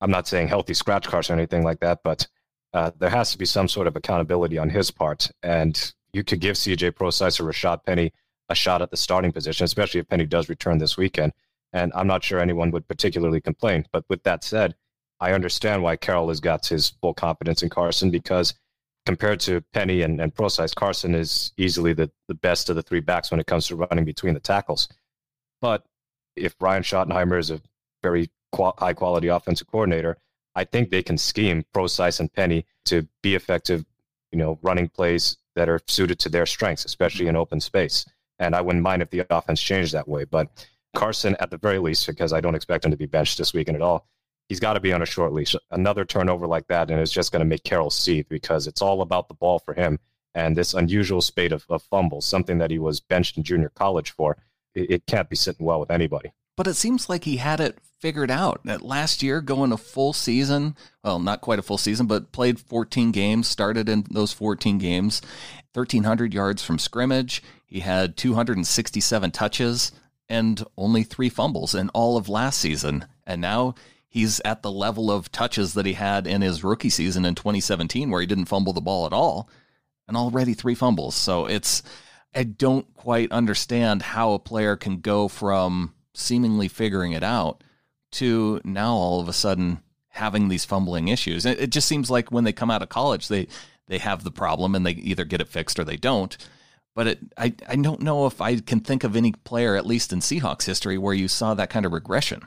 I'm 0.00 0.10
not 0.10 0.26
saying 0.26 0.48
healthy 0.48 0.74
scratch 0.74 1.06
cards 1.06 1.30
or 1.30 1.34
anything 1.34 1.62
like 1.62 1.80
that, 1.80 2.00
but 2.02 2.26
uh, 2.74 2.90
there 2.98 3.10
has 3.10 3.30
to 3.30 3.38
be 3.38 3.46
some 3.46 3.68
sort 3.68 3.86
of 3.86 3.94
accountability 3.96 4.58
on 4.58 4.68
his 4.68 4.90
part. 4.90 5.30
And 5.42 5.92
you 6.12 6.24
could 6.24 6.40
give 6.40 6.56
CJ 6.56 6.96
Prosise 6.96 7.38
or 7.40 7.44
Rashad 7.44 7.84
Penny 7.84 8.12
a 8.48 8.54
shot 8.54 8.82
at 8.82 8.90
the 8.90 8.96
starting 8.96 9.32
position, 9.32 9.64
especially 9.64 10.00
if 10.00 10.08
Penny 10.08 10.26
does 10.26 10.48
return 10.48 10.78
this 10.78 10.96
weekend. 10.96 11.32
And 11.72 11.92
I'm 11.94 12.08
not 12.08 12.22
sure 12.22 12.40
anyone 12.40 12.72
would 12.72 12.86
particularly 12.86 13.40
complain. 13.40 13.86
But 13.92 14.04
with 14.08 14.24
that 14.24 14.44
said, 14.44 14.74
I 15.20 15.32
understand 15.32 15.82
why 15.82 15.96
Carroll 15.96 16.28
has 16.28 16.40
got 16.40 16.66
his 16.66 16.90
full 17.00 17.14
confidence 17.14 17.62
in 17.62 17.70
Carson 17.70 18.10
because 18.10 18.54
compared 19.06 19.40
to 19.40 19.60
Penny 19.72 20.02
and, 20.02 20.20
and 20.20 20.34
Prosise, 20.34 20.74
Carson 20.74 21.14
is 21.14 21.52
easily 21.56 21.92
the, 21.92 22.10
the 22.26 22.34
best 22.34 22.70
of 22.70 22.76
the 22.76 22.82
three 22.82 23.00
backs 23.00 23.30
when 23.30 23.40
it 23.40 23.46
comes 23.46 23.68
to 23.68 23.76
running 23.76 24.04
between 24.04 24.34
the 24.34 24.40
tackles. 24.40 24.88
But 25.60 25.84
if 26.36 26.58
Brian 26.58 26.82
Schottenheimer 26.82 27.38
is 27.38 27.50
a 27.50 27.60
very 28.02 28.30
qual- 28.50 28.74
high 28.78 28.94
quality 28.94 29.28
offensive 29.28 29.68
coordinator, 29.68 30.18
I 30.54 30.64
think 30.64 30.90
they 30.90 31.02
can 31.02 31.18
scheme 31.18 31.64
Prosise 31.72 32.20
and 32.20 32.32
Penny 32.32 32.66
to 32.86 33.06
be 33.22 33.34
effective, 33.34 33.84
you 34.30 34.38
know, 34.38 34.58
running 34.62 34.88
plays 34.88 35.36
that 35.54 35.68
are 35.68 35.80
suited 35.86 36.18
to 36.20 36.28
their 36.28 36.46
strengths, 36.46 36.84
especially 36.84 37.26
in 37.26 37.36
open 37.36 37.60
space. 37.60 38.06
And 38.38 38.54
I 38.54 38.60
wouldn't 38.60 38.82
mind 38.82 39.02
if 39.02 39.10
the 39.10 39.24
offense 39.30 39.60
changed 39.60 39.92
that 39.94 40.08
way. 40.08 40.24
But 40.24 40.66
Carson, 40.94 41.36
at 41.40 41.50
the 41.50 41.58
very 41.58 41.78
least, 41.78 42.06
because 42.06 42.32
I 42.32 42.40
don't 42.40 42.54
expect 42.54 42.84
him 42.84 42.90
to 42.90 42.96
be 42.96 43.06
benched 43.06 43.38
this 43.38 43.54
weekend 43.54 43.76
at 43.76 43.82
all, 43.82 44.06
he's 44.48 44.60
got 44.60 44.74
to 44.74 44.80
be 44.80 44.92
on 44.92 45.02
a 45.02 45.06
short 45.06 45.32
leash. 45.32 45.54
Another 45.70 46.04
turnover 46.04 46.46
like 46.46 46.66
that, 46.68 46.90
and 46.90 47.00
it's 47.00 47.12
just 47.12 47.32
going 47.32 47.40
to 47.40 47.46
make 47.46 47.64
Carroll 47.64 47.90
seethe 47.90 48.28
because 48.28 48.66
it's 48.66 48.82
all 48.82 49.02
about 49.02 49.28
the 49.28 49.34
ball 49.34 49.58
for 49.58 49.74
him. 49.74 49.98
And 50.34 50.56
this 50.56 50.74
unusual 50.74 51.20
spate 51.20 51.52
of, 51.52 51.64
of 51.68 51.82
fumbles, 51.82 52.26
something 52.26 52.58
that 52.58 52.70
he 52.70 52.78
was 52.78 53.00
benched 53.00 53.36
in 53.36 53.44
junior 53.44 53.70
college 53.70 54.10
for, 54.10 54.36
it, 54.74 54.90
it 54.90 55.06
can't 55.06 55.28
be 55.28 55.36
sitting 55.36 55.64
well 55.64 55.78
with 55.78 55.92
anybody. 55.92 56.32
But 56.56 56.66
it 56.66 56.74
seems 56.74 57.08
like 57.08 57.24
he 57.24 57.38
had 57.38 57.60
it 57.60 57.78
figured 57.98 58.30
out. 58.30 58.60
That 58.64 58.82
last 58.82 59.22
year, 59.22 59.40
going 59.40 59.72
a 59.72 59.76
full 59.76 60.12
season, 60.12 60.76
well, 61.02 61.18
not 61.18 61.40
quite 61.40 61.58
a 61.58 61.62
full 61.62 61.78
season, 61.78 62.06
but 62.06 62.32
played 62.32 62.60
14 62.60 63.12
games, 63.12 63.48
started 63.48 63.88
in 63.88 64.04
those 64.10 64.32
14 64.32 64.78
games, 64.78 65.22
1,300 65.72 66.34
yards 66.34 66.62
from 66.62 66.78
scrimmage. 66.78 67.42
He 67.64 67.80
had 67.80 68.16
267 68.16 69.30
touches 69.30 69.90
and 70.28 70.62
only 70.76 71.02
three 71.02 71.28
fumbles 71.28 71.74
in 71.74 71.88
all 71.90 72.16
of 72.16 72.28
last 72.28 72.60
season. 72.60 73.06
And 73.26 73.40
now 73.40 73.74
he's 74.06 74.40
at 74.44 74.62
the 74.62 74.70
level 74.70 75.10
of 75.10 75.32
touches 75.32 75.74
that 75.74 75.86
he 75.86 75.94
had 75.94 76.26
in 76.26 76.42
his 76.42 76.62
rookie 76.62 76.90
season 76.90 77.24
in 77.24 77.34
2017, 77.34 78.10
where 78.10 78.20
he 78.20 78.26
didn't 78.26 78.46
fumble 78.46 78.72
the 78.72 78.80
ball 78.80 79.06
at 79.06 79.12
all, 79.12 79.48
and 80.06 80.16
already 80.16 80.54
three 80.54 80.74
fumbles. 80.74 81.14
So 81.14 81.46
it's, 81.46 81.82
I 82.34 82.42
don't 82.44 82.92
quite 82.94 83.32
understand 83.32 84.02
how 84.02 84.32
a 84.32 84.38
player 84.38 84.76
can 84.76 85.00
go 85.00 85.28
from 85.28 85.93
seemingly 86.14 86.68
figuring 86.68 87.12
it 87.12 87.22
out 87.22 87.62
to 88.12 88.60
now 88.64 88.94
all 88.94 89.20
of 89.20 89.28
a 89.28 89.32
sudden 89.32 89.80
having 90.08 90.48
these 90.48 90.64
fumbling 90.64 91.08
issues. 91.08 91.44
It, 91.44 91.60
it 91.60 91.70
just 91.70 91.88
seems 91.88 92.10
like 92.10 92.30
when 92.30 92.44
they 92.44 92.52
come 92.52 92.70
out 92.70 92.82
of 92.82 92.88
college, 92.88 93.28
they, 93.28 93.48
they 93.88 93.98
have 93.98 94.24
the 94.24 94.30
problem 94.30 94.74
and 94.74 94.86
they 94.86 94.92
either 94.92 95.24
get 95.24 95.40
it 95.40 95.48
fixed 95.48 95.78
or 95.78 95.84
they 95.84 95.96
don't. 95.96 96.36
But 96.94 97.06
it, 97.08 97.18
I, 97.36 97.52
I 97.68 97.74
don't 97.76 98.02
know 98.02 98.26
if 98.26 98.40
I 98.40 98.60
can 98.60 98.78
think 98.78 99.02
of 99.02 99.16
any 99.16 99.32
player, 99.32 99.74
at 99.74 99.86
least 99.86 100.12
in 100.12 100.20
Seahawks 100.20 100.64
history, 100.64 100.96
where 100.96 101.14
you 101.14 101.26
saw 101.26 101.54
that 101.54 101.70
kind 101.70 101.84
of 101.84 101.92
regression. 101.92 102.42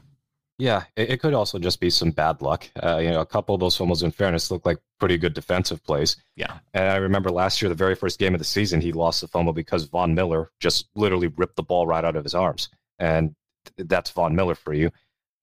Yeah, 0.58 0.84
it, 0.96 1.10
it 1.12 1.18
could 1.22 1.34
also 1.34 1.60
just 1.60 1.82
be 1.82 1.90
some 1.90 2.12
bad 2.12 2.42
luck. 2.42 2.70
Uh, 2.82 2.98
you 2.98 3.12
know, 3.12 3.20
a 3.20 3.26
couple 3.26 3.54
of 3.54 3.60
those 3.60 3.76
fumbles, 3.76 4.04
in 4.04 4.12
fairness, 4.12 4.50
look 4.50 4.66
like 4.66 4.78
pretty 5.00 5.18
good 5.18 5.34
defensive 5.34 5.84
plays. 5.84 6.16
Yeah. 6.38 6.60
And 6.74 6.90
I 6.90 6.96
remember 6.96 7.30
last 7.30 7.62
year, 7.62 7.70
the 7.70 7.76
very 7.76 7.94
first 7.94 8.18
game 8.20 8.34
of 8.34 8.40
the 8.40 8.46
season, 8.46 8.80
he 8.80 8.94
lost 8.94 9.20
the 9.20 9.28
fumble 9.28 9.54
because 9.54 9.84
Von 9.84 10.16
Miller 10.16 10.52
just 10.60 10.88
literally 10.96 11.28
ripped 11.28 11.58
the 11.58 11.64
ball 11.64 11.86
right 11.86 12.06
out 12.06 12.16
of 12.16 12.24
his 12.24 12.34
arms. 12.34 12.70
And 12.98 13.36
that's 13.78 14.12
Von 14.12 14.36
Miller 14.36 14.56
for 14.56 14.74
you. 14.74 14.92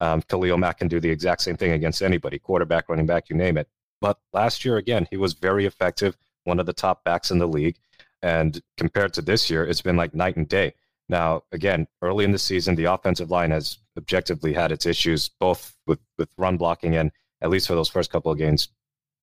Um, 0.01 0.21
Khalil 0.23 0.57
Mack 0.57 0.79
can 0.79 0.87
do 0.87 0.99
the 0.99 1.09
exact 1.09 1.41
same 1.41 1.57
thing 1.57 1.71
against 1.71 2.01
anybody, 2.01 2.37
quarterback, 2.39 2.89
running 2.89 3.05
back, 3.05 3.29
you 3.29 3.35
name 3.35 3.57
it. 3.57 3.67
But 4.01 4.19
last 4.33 4.65
year, 4.65 4.77
again, 4.77 5.07
he 5.09 5.17
was 5.17 5.33
very 5.33 5.65
effective, 5.65 6.17
one 6.43 6.59
of 6.59 6.65
the 6.65 6.73
top 6.73 7.03
backs 7.03 7.31
in 7.31 7.39
the 7.39 7.47
league. 7.47 7.77
And 8.21 8.61
compared 8.77 9.13
to 9.13 9.21
this 9.21 9.49
year, 9.49 9.65
it's 9.65 9.81
been 9.81 9.95
like 9.95 10.13
night 10.13 10.35
and 10.35 10.47
day. 10.47 10.73
Now, 11.07 11.43
again, 11.51 11.87
early 12.01 12.25
in 12.25 12.31
the 12.31 12.39
season, 12.39 12.75
the 12.75 12.85
offensive 12.85 13.31
line 13.31 13.51
has 13.51 13.77
objectively 13.97 14.53
had 14.53 14.71
its 14.71 14.85
issues, 14.85 15.29
both 15.29 15.75
with, 15.85 15.99
with 16.17 16.29
run 16.37 16.57
blocking 16.57 16.95
and, 16.95 17.11
at 17.41 17.49
least 17.49 17.67
for 17.67 17.75
those 17.75 17.89
first 17.89 18.11
couple 18.11 18.31
of 18.31 18.37
games, 18.37 18.69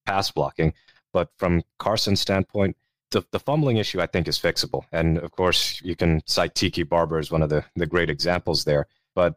pass 0.06 0.30
blocking. 0.30 0.73
But 1.12 1.30
from 1.37 1.62
Carson's 1.78 2.21
standpoint, 2.21 2.76
the, 3.12 3.23
the 3.31 3.38
fumbling 3.38 3.76
issue, 3.76 4.00
I 4.00 4.07
think, 4.07 4.28
is 4.28 4.38
fixable. 4.38 4.85
And 4.92 5.19
of 5.19 5.31
course, 5.33 5.81
you 5.83 5.95
can 5.95 6.23
cite 6.26 6.54
Tiki 6.54 6.83
Barber 6.83 7.19
as 7.19 7.31
one 7.31 7.42
of 7.42 7.49
the, 7.49 7.64
the 7.76 7.87
great 7.87 8.11
examples 8.11 8.64
there. 8.64 8.87
But 9.14 9.37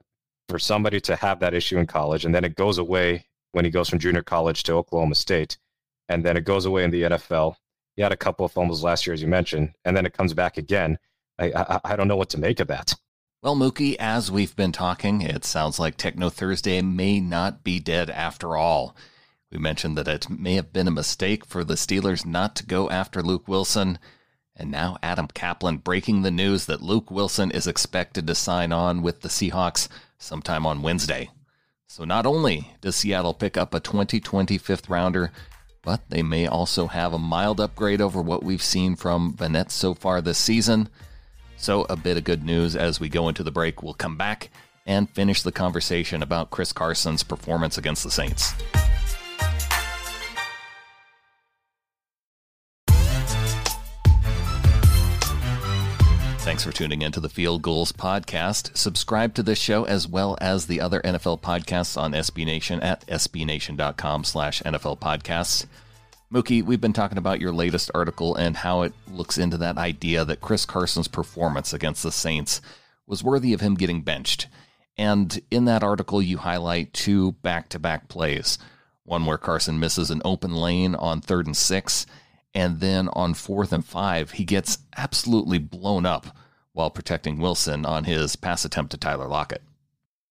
for 0.50 0.60
somebody 0.60 1.00
to 1.02 1.16
have 1.16 1.40
that 1.40 1.54
issue 1.54 1.78
in 1.78 1.88
college 1.88 2.26
and 2.26 2.34
then 2.34 2.44
it 2.44 2.56
goes 2.56 2.78
away 2.78 3.26
when 3.52 3.66
he 3.66 3.72
goes 3.72 3.90
from 3.90 4.00
junior 4.00 4.22
college 4.22 4.64
to 4.64 4.74
Oklahoma 4.74 5.16
State, 5.16 5.58
and 6.10 6.26
then 6.26 6.36
it 6.36 6.44
goes 6.44 6.66
away 6.66 6.84
in 6.84 6.92
the 6.92 7.04
NFL. 7.04 7.56
He 7.96 8.02
had 8.02 8.12
a 8.12 8.18
couple 8.18 8.46
of 8.46 8.52
fumbles 8.52 8.84
last 8.84 9.08
year, 9.08 9.14
as 9.14 9.22
you 9.22 9.30
mentioned, 9.30 9.74
and 9.86 9.96
then 9.96 10.06
it 10.06 10.14
comes 10.14 10.34
back 10.34 10.58
again. 10.58 11.00
I, 11.40 11.52
I, 11.56 11.80
I 11.86 11.96
don't 11.96 12.10
know 12.10 12.18
what 12.18 12.30
to 12.32 12.40
make 12.40 12.60
of 12.60 12.68
that. 12.68 12.94
Well, 13.42 13.56
Mookie, 13.56 13.96
as 13.98 14.32
we've 14.32 14.56
been 14.56 14.72
talking, 14.72 15.22
it 15.22 15.46
sounds 15.46 15.80
like 15.80 15.96
Techno 15.96 16.30
Thursday 16.30 16.82
may 16.82 17.20
not 17.20 17.64
be 17.64 17.80
dead 17.80 18.10
after 18.10 18.58
all. 18.58 18.96
We 19.52 19.58
mentioned 19.58 19.98
that 19.98 20.08
it 20.08 20.30
may 20.30 20.56
have 20.56 20.74
been 20.74 20.88
a 20.88 20.92
mistake 20.92 21.46
for 21.46 21.64
the 21.64 21.76
Steelers 21.76 22.26
not 22.26 22.56
to 22.58 22.66
go 22.66 22.90
after 22.90 23.22
Luke 23.22 23.48
Willson. 23.48 23.98
And 24.56 24.72
now 24.72 24.98
Adam 25.04 25.28
Caplan 25.28 25.84
breaking 25.84 26.22
the 26.22 26.32
news 26.32 26.66
that 26.66 26.82
Luke 26.82 27.10
Willson 27.10 27.54
is 27.54 27.68
expected 27.68 28.26
to 28.28 28.36
sign 28.36 28.72
on 28.72 29.02
with 29.02 29.22
the 29.22 29.30
Seahawks 29.30 29.88
sometime 30.18 30.66
on 30.66 30.82
Wednesday. 30.82 31.30
So 31.88 32.04
not 32.04 32.26
only 32.26 32.72
does 32.82 32.96
Seattle 32.96 33.34
pick 33.34 33.58
up 33.58 33.74
a 33.74 33.80
2020 33.80 34.58
fifth 34.58 34.90
rounder, 34.90 35.32
but 35.82 36.02
they 36.10 36.24
may 36.24 36.48
also 36.48 36.88
have 36.88 37.14
a 37.14 37.20
mild 37.20 37.62
upgrade 37.62 38.02
over 38.02 38.22
what 38.22 38.44
we've 38.44 38.64
seen 38.64 38.96
from 38.96 39.34
Vannett 39.34 39.72
so 39.72 39.94
far 39.94 40.22
this 40.22 40.38
season. 40.38 40.90
So 41.58 41.86
a 41.90 41.96
bit 41.96 42.18
of 42.18 42.24
good 42.24 42.44
news 42.44 42.76
as 42.76 43.00
we 43.00 43.08
go 43.08 43.30
into 43.30 43.44
the 43.44 43.52
break. 43.52 43.84
We'll 43.84 43.94
come 43.94 44.18
back 44.18 44.50
and 44.86 45.10
finish 45.10 45.42
the 45.42 45.52
conversation 45.52 46.22
about 46.22 46.50
Chris 46.50 46.74
Carson's 46.74 47.24
performance 47.24 47.78
against 47.78 48.04
the 48.04 48.12
Saints. 48.12 48.54
For 56.66 56.72
tuning 56.72 57.04
into 57.04 57.20
the 57.20 57.30
Field 57.30 57.62
Gulls 57.62 57.92
podcast. 57.92 58.76
Subscribe 58.76 59.36
to 59.36 59.44
this 59.44 59.60
show 59.60 59.84
as 59.84 60.08
well 60.08 60.36
as 60.42 60.66
the 60.66 60.82
other 60.82 61.00
NFL 61.02 61.42
podcasts 61.42 61.96
on 61.96 62.14
SB 62.14 62.44
Nation 62.44 62.82
at 62.82 63.06
sbnation.com 63.06 64.24
slash 64.24 64.64
NFL 64.64 65.00
podcasts. 65.00 65.68
Mookie, 66.34 66.64
we've 66.64 66.82
been 66.82 66.92
talking 66.92 67.20
about 67.20 67.40
your 67.40 67.54
latest 67.54 67.92
article 67.94 68.34
and 68.34 68.58
how 68.58 68.82
it 68.82 68.94
looks 69.08 69.38
into 69.38 69.58
that 69.58 69.78
idea 69.78 70.26
that 70.26 70.42
Chris 70.42 70.66
Carson's 70.66 71.08
performance 71.08 71.72
against 71.72 72.02
the 72.02 72.12
Saints 72.12 72.62
was 73.06 73.24
worthy 73.24 73.54
of 73.54 73.62
him 73.62 73.76
getting 73.76 74.02
benched. 74.02 74.48
And 74.98 75.40
in 75.52 75.66
that 75.66 75.84
article, 75.84 76.20
you 76.20 76.40
highlight 76.40 76.94
two 76.94 77.34
back 77.44 77.70
to 77.70 77.80
back 77.80 78.08
plays 78.08 78.58
one 79.04 79.28
where 79.28 79.38
Carson 79.38 79.80
misses 79.80 80.10
an 80.10 80.24
open 80.26 80.56
lane 80.56 80.96
on 80.96 81.22
third 81.22 81.46
and 81.46 81.56
six 81.56 82.08
and 82.56 82.80
then 82.80 83.08
on 83.10 83.36
fourth 83.36 83.72
and 83.72 83.86
five, 83.86 84.32
he 84.32 84.46
gets 84.46 84.80
absolutely 84.98 85.60
blown 85.60 86.08
up 86.08 86.36
while 86.76 86.92
protecting 86.92 87.40
Wilson 87.40 87.86
on 87.86 88.04
his 88.04 88.36
pass 88.36 88.66
attempt 88.66 88.92
to 88.92 88.98
Tyler 88.98 89.28
Lockett. 89.28 89.62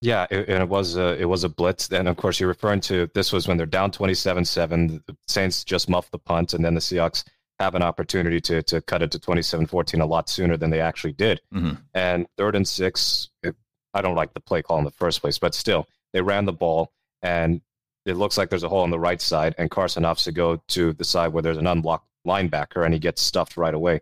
Yeah, 0.01 0.27
it, 0.31 0.49
and 0.49 0.63
it 0.63 0.69
was 0.69 0.97
a, 0.97 1.21
it 1.21 1.25
was 1.25 1.43
a 1.45 1.49
blitz. 1.49 1.91
And 1.91 2.07
of 2.07 2.17
course, 2.17 2.39
you're 2.39 2.49
referring 2.49 2.81
to 2.83 3.11
this 3.15 3.33
was 3.33 3.49
when 3.49 3.57
they're 3.57 3.67
down 3.67 3.91
27-7. 3.91 5.05
The 5.07 5.17
Saints 5.27 5.65
just 5.65 5.89
muffed 5.89 6.13
the 6.13 6.19
punt, 6.19 6.53
and 6.53 6.65
then 6.65 6.75
the 6.75 6.81
Seahawks 6.81 7.25
have 7.59 7.75
an 7.75 7.83
opportunity 7.83 8.41
to 8.43 8.63
to 8.65 8.81
cut 8.83 9.03
it 9.03 9.11
to 9.13 9.19
27-14 9.19 10.01
a 10.01 10.05
lot 10.05 10.29
sooner 10.29 10.57
than 10.57 10.71
they 10.71 10.81
actually 10.81 11.13
did. 11.13 11.41
Mm-hmm. 11.53 11.75
And 11.95 12.27
third 12.37 12.57
and 12.57 12.69
six, 12.69 13.31
it, 13.43 13.57
I 13.95 14.03
don't 14.03 14.17
like 14.17 14.35
the 14.35 14.41
play 14.41 14.61
call 14.61 14.79
in 14.79 14.85
the 14.85 14.91
first 14.91 15.23
place, 15.23 15.39
but 15.39 15.55
still, 15.55 15.89
they 16.13 16.21
ran 16.21 16.45
the 16.45 16.53
ball, 16.53 16.93
and 17.23 17.63
it 18.05 18.17
looks 18.17 18.37
like 18.37 18.51
there's 18.51 18.65
a 18.65 18.69
hole 18.69 18.83
on 18.83 18.91
the 18.91 18.99
right 18.99 19.21
side, 19.21 19.55
and 19.57 19.71
Carson 19.71 20.03
opts 20.03 20.25
to 20.25 20.33
go 20.33 20.61
to 20.69 20.93
the 20.93 21.05
side 21.05 21.33
where 21.33 21.43
there's 21.43 21.57
an 21.57 21.67
unblocked 21.67 22.07
linebacker 22.27 22.85
and 22.85 22.95
he 22.95 23.01
gets 23.01 23.23
stuffed 23.23 23.57
right 23.57 23.75
away. 23.75 24.01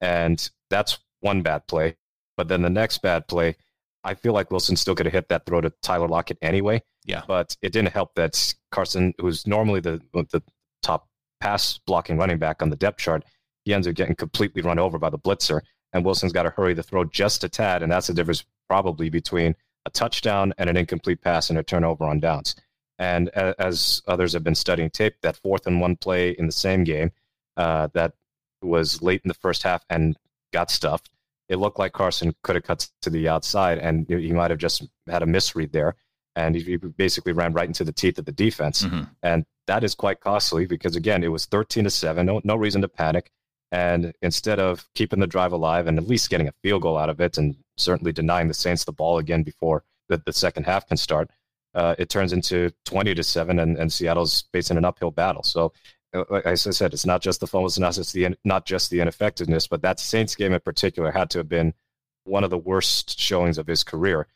And 0.00 0.48
that's 0.68 0.98
one 1.20 1.42
bad 1.42 1.66
play. 1.66 1.96
But 2.36 2.48
then 2.48 2.62
the 2.62 2.70
next 2.70 2.98
bad 2.98 3.28
play, 3.28 3.56
I 4.04 4.14
feel 4.14 4.32
like 4.32 4.50
Wilson 4.50 4.76
still 4.76 4.94
could 4.94 5.06
have 5.06 5.12
hit 5.12 5.28
that 5.28 5.46
throw 5.46 5.60
to 5.60 5.70
Tyler 5.82 6.08
Lockett 6.08 6.38
anyway. 6.40 6.82
Yeah. 7.04 7.22
But 7.26 7.56
it 7.62 7.72
didn't 7.72 7.92
help 7.92 8.14
that 8.14 8.54
Carson, 8.70 9.14
who's 9.18 9.46
normally 9.46 9.80
the 9.80 10.00
the 10.12 10.42
top 10.82 11.08
pass 11.40 11.78
blocking 11.86 12.18
running 12.18 12.38
back 12.38 12.62
on 12.62 12.70
the 12.70 12.76
depth 12.76 12.98
chart, 12.98 13.24
he 13.64 13.74
ends 13.74 13.86
up 13.86 13.94
getting 13.94 14.14
completely 14.14 14.62
run 14.62 14.78
over 14.78 14.98
by 14.98 15.10
the 15.10 15.18
blitzer. 15.18 15.60
And 15.92 16.04
Wilson's 16.04 16.32
got 16.32 16.44
to 16.44 16.50
hurry 16.50 16.74
the 16.74 16.82
throw 16.82 17.04
just 17.04 17.42
a 17.44 17.48
tad. 17.48 17.82
And 17.82 17.90
that's 17.90 18.06
the 18.06 18.14
difference 18.14 18.44
probably 18.68 19.10
between 19.10 19.56
a 19.86 19.90
touchdown 19.90 20.54
and 20.58 20.70
an 20.70 20.76
incomplete 20.76 21.20
pass 21.20 21.50
and 21.50 21.58
a 21.58 21.62
turnover 21.62 22.04
on 22.04 22.20
downs. 22.20 22.54
And 22.98 23.30
as 23.30 24.02
others 24.06 24.34
have 24.34 24.44
been 24.44 24.54
studying 24.54 24.90
tape, 24.90 25.14
that 25.22 25.36
fourth 25.36 25.66
and 25.66 25.80
one 25.80 25.96
play 25.96 26.30
in 26.32 26.46
the 26.46 26.52
same 26.52 26.84
game, 26.84 27.10
uh, 27.56 27.88
that 27.94 28.12
was 28.62 29.00
late 29.00 29.22
in 29.24 29.28
the 29.28 29.34
first 29.34 29.62
half 29.62 29.84
and 29.88 30.16
got 30.52 30.70
stuffed. 30.70 31.10
It 31.48 31.56
looked 31.56 31.78
like 31.78 31.92
Carson 31.92 32.34
could 32.42 32.54
have 32.54 32.64
cut 32.64 32.88
to 33.02 33.10
the 33.10 33.28
outside, 33.28 33.78
and 33.78 34.06
he 34.08 34.32
might 34.32 34.50
have 34.50 34.60
just 34.60 34.86
had 35.08 35.22
a 35.22 35.26
misread 35.26 35.72
there, 35.72 35.96
and 36.36 36.54
he 36.54 36.76
basically 36.76 37.32
ran 37.32 37.52
right 37.52 37.66
into 37.66 37.84
the 37.84 37.92
teeth 37.92 38.18
of 38.18 38.24
the 38.24 38.32
defense, 38.32 38.82
mm-hmm. 38.82 39.02
and 39.22 39.44
that 39.66 39.82
is 39.82 39.94
quite 39.94 40.20
costly 40.20 40.66
because 40.66 40.96
again, 40.96 41.24
it 41.24 41.28
was 41.28 41.46
thirteen 41.46 41.84
to 41.84 41.90
seven, 41.90 42.26
no 42.26 42.40
no 42.44 42.56
reason 42.56 42.82
to 42.82 42.88
panic, 42.88 43.30
and 43.72 44.12
instead 44.22 44.60
of 44.60 44.88
keeping 44.94 45.18
the 45.18 45.26
drive 45.26 45.52
alive 45.52 45.86
and 45.86 45.98
at 45.98 46.08
least 46.08 46.30
getting 46.30 46.48
a 46.48 46.54
field 46.62 46.82
goal 46.82 46.98
out 46.98 47.10
of 47.10 47.20
it, 47.20 47.36
and 47.36 47.56
certainly 47.76 48.12
denying 48.12 48.48
the 48.48 48.54
Saints 48.54 48.84
the 48.84 48.92
ball 48.92 49.18
again 49.18 49.42
before 49.42 49.82
the, 50.08 50.22
the 50.26 50.32
second 50.32 50.64
half 50.64 50.86
can 50.86 50.96
start, 50.96 51.30
uh, 51.74 51.94
it 51.98 52.08
turns 52.08 52.32
into 52.32 52.70
20 52.84 53.14
to 53.14 53.22
7 53.22 53.58
and, 53.58 53.76
and 53.76 53.92
Seattle's 53.92 54.44
facing 54.52 54.76
an 54.76 54.84
uphill 54.84 55.10
battle. 55.10 55.42
So 55.42 55.72
like 56.12 56.46
I 56.46 56.54
said, 56.54 56.92
it's 56.92 57.06
not 57.06 57.22
just 57.22 57.40
the 57.40 57.46
fumbles, 57.46 57.78
not 57.78 57.94
just 57.94 58.12
the 58.12 58.36
not 58.44 58.66
just 58.66 58.90
the 58.90 59.00
ineffectiveness, 59.00 59.66
but 59.66 59.82
that 59.82 60.00
Saints 60.00 60.34
game 60.34 60.52
in 60.52 60.60
particular 60.60 61.10
had 61.10 61.30
to 61.30 61.38
have 61.38 61.48
been 61.48 61.72
one 62.24 62.44
of 62.44 62.50
the 62.50 62.58
worst 62.58 63.18
showings 63.18 63.58
of 63.58 63.66
his 63.66 63.84
career. 63.84 64.26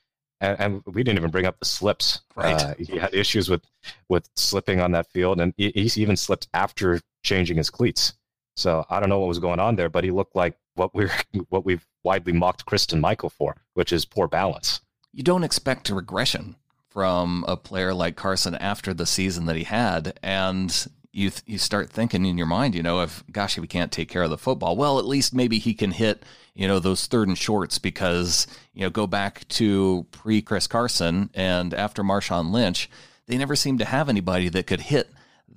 And, 0.41 0.61
and 0.61 0.83
we 0.87 1.03
didn't 1.03 1.19
even 1.19 1.31
bring 1.31 1.47
up 1.47 1.59
the 1.59 1.65
slips. 1.65 2.21
Right, 2.37 2.61
uh, 2.61 2.75
he 2.79 2.99
had 2.99 3.15
issues 3.15 3.49
with 3.49 3.65
with 4.09 4.29
slipping 4.37 4.81
on 4.81 4.93
that 4.93 5.11
field, 5.11 5.41
and 5.41 5.53
he, 5.57 5.71
he 5.75 6.01
even 6.01 6.17
slipped 6.17 6.49
after 6.55 7.01
changing 7.23 7.57
his 7.57 7.71
cleats. 7.71 8.15
So 8.57 8.87
I 8.89 9.01
don't 9.01 9.09
know 9.09 9.19
what 9.19 9.29
was 9.29 9.39
going 9.41 9.59
on 9.59 9.77
there, 9.77 9.89
but 9.89 10.05
he 10.05 10.11
looked 10.11 10.37
like 10.37 10.57
what 10.75 10.95
we're 10.95 11.13
what 11.49 11.65
we've 11.65 11.87
widely 12.03 12.33
mocked 12.33 12.67
Christine 12.67 13.01
Michael 13.01 13.31
for, 13.31 13.57
which 13.75 13.93
is 13.93 14.05
poor 14.05 14.29
balance. 14.29 14.81
You 15.13 15.23
don't 15.23 15.45
expect 15.45 15.91
a 15.91 15.95
regression 15.95 16.57
from 16.89 17.45
a 17.49 17.57
player 17.57 17.93
like 17.93 18.15
Carson 18.15 18.55
after 18.55 18.95
the 18.95 19.07
season 19.07 19.47
that 19.47 19.57
he 19.57 19.65
had, 19.65 20.19
and 20.23 20.87
you 21.15 21.31
th- 21.31 21.43
you 21.47 21.59
start 21.59 21.91
thinking 21.91 22.27
in 22.27 22.37
your 22.37 22.47
mind, 22.47 22.75
you 22.75 22.83
know, 22.83 23.01
if 23.01 23.23
gosh, 23.31 23.57
if 23.57 23.63
he 23.63 23.69
can't 23.69 23.93
take 23.93 24.09
care 24.09 24.25
of 24.25 24.31
the 24.31 24.39
football, 24.39 24.77
well, 24.77 24.99
at 24.99 25.07
least 25.07 25.33
maybe 25.33 25.59
he 25.59 25.73
can 25.73 25.93
hit, 25.93 26.25
you 26.55 26.67
know, 26.67 26.81
those 26.81 27.07
third 27.07 27.29
and 27.29 27.39
shorts 27.39 27.79
because 27.79 28.49
you 28.75 28.83
know, 28.83 28.91
go 28.91 29.07
back 29.07 29.47
to 29.49 30.07
pre 30.11 30.43
Chris 30.43 30.67
Carson 30.67 31.31
and 31.33 31.73
after 31.73 32.03
Marshawn 32.03 32.51
Lynch, 32.51 32.91
they 33.27 33.39
never 33.39 33.55
seemed 33.55 33.79
to 33.79 33.85
have 33.85 34.09
anybody 34.09 34.49
that 34.49 34.67
could 34.67 34.81
hit 34.81 35.09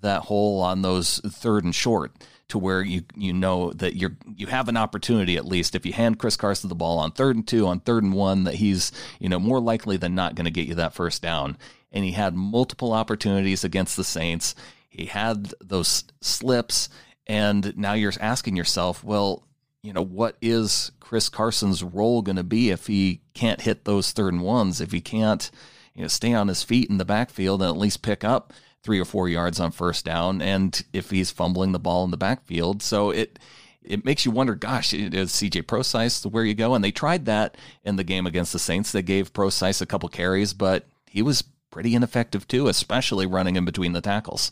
that 0.02 0.24
hole 0.24 0.62
on 0.62 0.84
those 0.84 1.20
third 1.26 1.64
and 1.64 1.74
short 1.74 2.12
to 2.50 2.60
where 2.60 2.82
you 2.82 3.02
you 3.16 3.34
know 3.34 3.74
that 3.74 3.96
you're 3.96 4.16
you 4.36 4.46
have 4.46 4.70
an 4.70 4.78
opportunity 4.78 5.38
at 5.38 5.46
least 5.46 5.74
if 5.74 5.88
you 5.88 5.92
hand 5.92 6.20
Chris 6.20 6.38
Carson 6.38 6.70
the 6.70 6.76
ball 6.76 7.00
on 7.00 7.12
third 7.12 7.36
and 7.36 7.48
two 7.48 7.66
on 7.66 7.80
third 7.80 8.04
and 8.04 8.14
one 8.14 8.44
that 8.44 8.56
he's 8.56 8.92
you 9.20 9.28
know 9.28 9.40
more 9.40 9.60
likely 9.60 9.98
than 9.98 10.14
not 10.14 10.36
going 10.36 10.46
to 10.46 10.52
get 10.52 10.68
you 10.68 10.76
that 10.76 10.94
first 10.94 11.24
down. 11.24 11.58
And 11.92 12.04
he 12.04 12.12
had 12.12 12.36
multiple 12.36 12.94
opportunities 12.94 13.64
against 13.64 13.96
the 13.96 14.04
Saints 14.04 14.54
he 14.98 15.06
had 15.06 15.54
those 15.62 16.04
slips, 16.22 16.89
and 17.27 17.77
now 17.77 17.94
you're 17.94 18.13
asking 18.20 18.56
yourself, 18.56 19.04
well, 19.04 19.44
you 19.84 19.94
know, 19.94 20.04
what 20.04 20.38
is 20.42 20.92
Chris 21.00 21.30
Carson's 21.30 21.84
role 21.84 22.22
going 22.22 22.36
to 22.36 22.44
be 22.44 22.72
if 22.72 22.88
he 22.88 23.22
can't 23.34 23.62
hit 23.62 23.86
those 23.86 24.12
third 24.12 24.34
and 24.34 24.42
ones? 24.42 24.82
If 24.82 24.92
he 24.92 25.00
can't, 25.00 25.50
you 25.94 26.01
know, 26.01 26.08
stay 26.08 26.34
on 26.34 26.48
his 26.48 26.63
feet 26.63 26.89
in 26.89 26.98
the 26.98 27.06
backfield 27.06 27.62
and 27.62 27.70
at 27.70 27.77
least 27.77 28.01
pick 28.01 28.24
up 28.24 28.54
three 28.84 29.00
or 29.00 29.06
four 29.06 29.30
yards 29.30 29.60
on 29.60 29.72
first 29.72 30.04
down, 30.04 30.42
and 30.42 30.84
if 30.94 31.12
he's 31.12 31.32
fumbling 31.32 31.74
the 31.74 31.80
ball 31.80 32.04
in 32.04 32.12
the 32.12 32.18
backfield, 32.18 32.82
so 32.82 33.12
it 33.12 33.39
it 33.84 34.04
makes 34.04 34.25
you 34.25 34.32
wonder, 34.32 34.54
gosh, 34.54 34.94
is 34.94 35.32
CJ 35.32 35.66
Prosise 35.66 36.25
where 36.25 36.44
you 36.44 36.54
go? 36.54 36.75
And 36.75 36.84
they 36.84 36.92
tried 36.92 37.25
that 37.25 37.56
in 37.86 37.96
the 37.96 38.04
game 38.04 38.27
against 38.27 38.51
the 38.51 38.60
Saints. 38.60 38.92
They 38.92 39.01
gave 39.01 39.32
Prosise 39.32 39.80
a 39.80 39.86
couple 39.86 40.10
carries, 40.10 40.51
but 40.54 40.86
he 41.06 41.22
was 41.22 41.44
pretty 41.72 41.96
ineffective 41.96 42.48
too, 42.48 42.68
especially 42.68 43.25
running 43.25 43.56
in 43.56 43.63
between 43.63 43.94
the 43.94 44.01
tackles. 44.01 44.51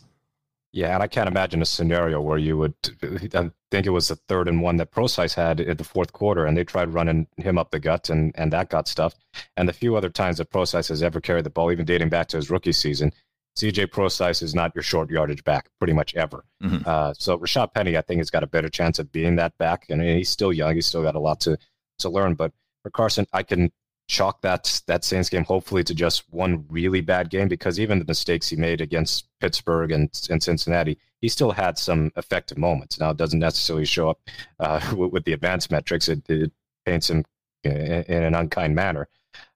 Yeah, 0.76 0.92
and 0.92 1.02
I 1.02 1.06
can't 1.06 1.26
imagine 1.26 1.62
a 1.62 1.64
scenario 1.64 2.20
where 2.20 2.36
you 2.36 2.58
would. 2.58 2.74
I 3.02 3.50
think 3.70 3.86
it 3.86 3.90
was 3.90 4.08
the 4.08 4.16
third 4.28 4.46
and 4.46 4.60
one 4.60 4.76
that 4.76 4.90
Prosise 4.90 5.32
had 5.32 5.58
in 5.58 5.78
the 5.78 5.84
fourth 5.84 6.12
quarter, 6.12 6.44
and 6.44 6.54
they 6.54 6.64
tried 6.64 6.92
running 6.92 7.26
him 7.38 7.56
up 7.56 7.70
the 7.70 7.80
gut, 7.80 8.10
and 8.10 8.30
and 8.36 8.52
that 8.52 8.68
got 8.68 8.86
stuffed. 8.86 9.24
And 9.56 9.66
the 9.66 9.72
few 9.72 9.96
other 9.96 10.10
times 10.10 10.36
that 10.36 10.50
Prosise 10.50 10.88
has 10.88 11.02
ever 11.02 11.18
carried 11.18 11.44
the 11.44 11.50
ball, 11.50 11.72
even 11.72 11.86
dating 11.86 12.10
back 12.10 12.28
to 12.28 12.36
his 12.36 12.50
rookie 12.50 12.72
season, 12.72 13.10
CJ 13.56 13.90
Prosise 13.90 14.42
is 14.42 14.54
not 14.54 14.74
your 14.74 14.82
short 14.82 15.08
yardage 15.08 15.42
back, 15.44 15.70
pretty 15.78 15.94
much 15.94 16.14
ever. 16.14 16.44
Mm-hmm. 16.62 16.82
Uh, 16.84 17.14
so 17.14 17.38
Rashad 17.38 17.72
Penny, 17.72 17.96
I 17.96 18.02
think, 18.02 18.18
has 18.18 18.28
got 18.28 18.42
a 18.42 18.46
better 18.46 18.68
chance 18.68 18.98
of 18.98 19.10
being 19.10 19.36
that 19.36 19.56
back, 19.56 19.86
and 19.88 20.02
he's 20.02 20.28
still 20.28 20.52
young. 20.52 20.74
He's 20.74 20.86
still 20.86 21.02
got 21.02 21.14
a 21.14 21.20
lot 21.20 21.40
to 21.40 21.56
to 22.00 22.10
learn. 22.10 22.34
But 22.34 22.52
for 22.82 22.90
Carson, 22.90 23.26
I 23.32 23.44
can 23.44 23.72
chalk 24.08 24.40
that 24.42 24.82
that 24.86 25.04
Saints 25.04 25.28
game 25.28 25.44
hopefully 25.44 25.82
to 25.84 25.94
just 25.94 26.24
one 26.30 26.64
really 26.68 27.00
bad 27.00 27.28
game 27.30 27.48
because 27.48 27.80
even 27.80 27.98
the 27.98 28.04
mistakes 28.04 28.48
he 28.48 28.56
made 28.56 28.80
against 28.80 29.26
Pittsburgh 29.40 29.90
and, 29.90 30.08
and 30.30 30.42
Cincinnati, 30.42 30.98
he 31.20 31.28
still 31.28 31.50
had 31.50 31.76
some 31.78 32.12
effective 32.16 32.58
moments. 32.58 33.00
Now 33.00 33.10
it 33.10 33.16
doesn't 33.16 33.40
necessarily 33.40 33.84
show 33.84 34.10
up 34.10 34.20
uh, 34.60 34.80
with, 34.96 35.12
with, 35.12 35.24
the 35.24 35.32
advanced 35.32 35.70
metrics; 35.70 36.08
it, 36.08 36.28
it 36.28 36.52
paints 36.84 37.10
him 37.10 37.24
in, 37.64 37.72
in, 37.72 38.22
an 38.22 38.34
unkind 38.34 38.74
manner. 38.74 39.08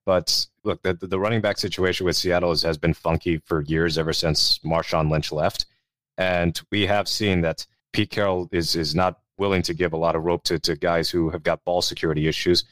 But 0.05 0.47
look, 0.63 0.81
the, 0.83 0.93
the 0.93 1.19
running 1.19 1.41
back 1.41 1.57
situation 1.57 2.05
with 2.05 2.17
Seattle 2.17 2.49
has, 2.49 2.61
has 2.63 2.77
been 2.77 2.93
funky 2.93 3.37
for 3.37 3.61
years, 3.61 3.97
ever 3.97 4.13
since 4.13 4.59
Marshawn 4.59 5.09
Lynch 5.09 5.31
left, 5.31 5.65
and 6.17 6.59
we 6.71 6.85
have 6.87 7.07
seen 7.07 7.41
that 7.41 7.65
Pete 7.93 8.09
Carroll 8.09 8.49
is 8.51 8.75
is 8.75 8.95
not 8.95 9.19
willing 9.37 9.61
to 9.63 9.73
give 9.73 9.93
a 9.93 9.97
lot 9.97 10.15
of 10.15 10.23
rope 10.23 10.43
to, 10.43 10.59
to 10.59 10.75
guys 10.75 11.09
who 11.09 11.29
have 11.29 11.41
got 11.41 11.63
ball 11.63 11.81
security 11.81 12.27
issues 12.27 12.63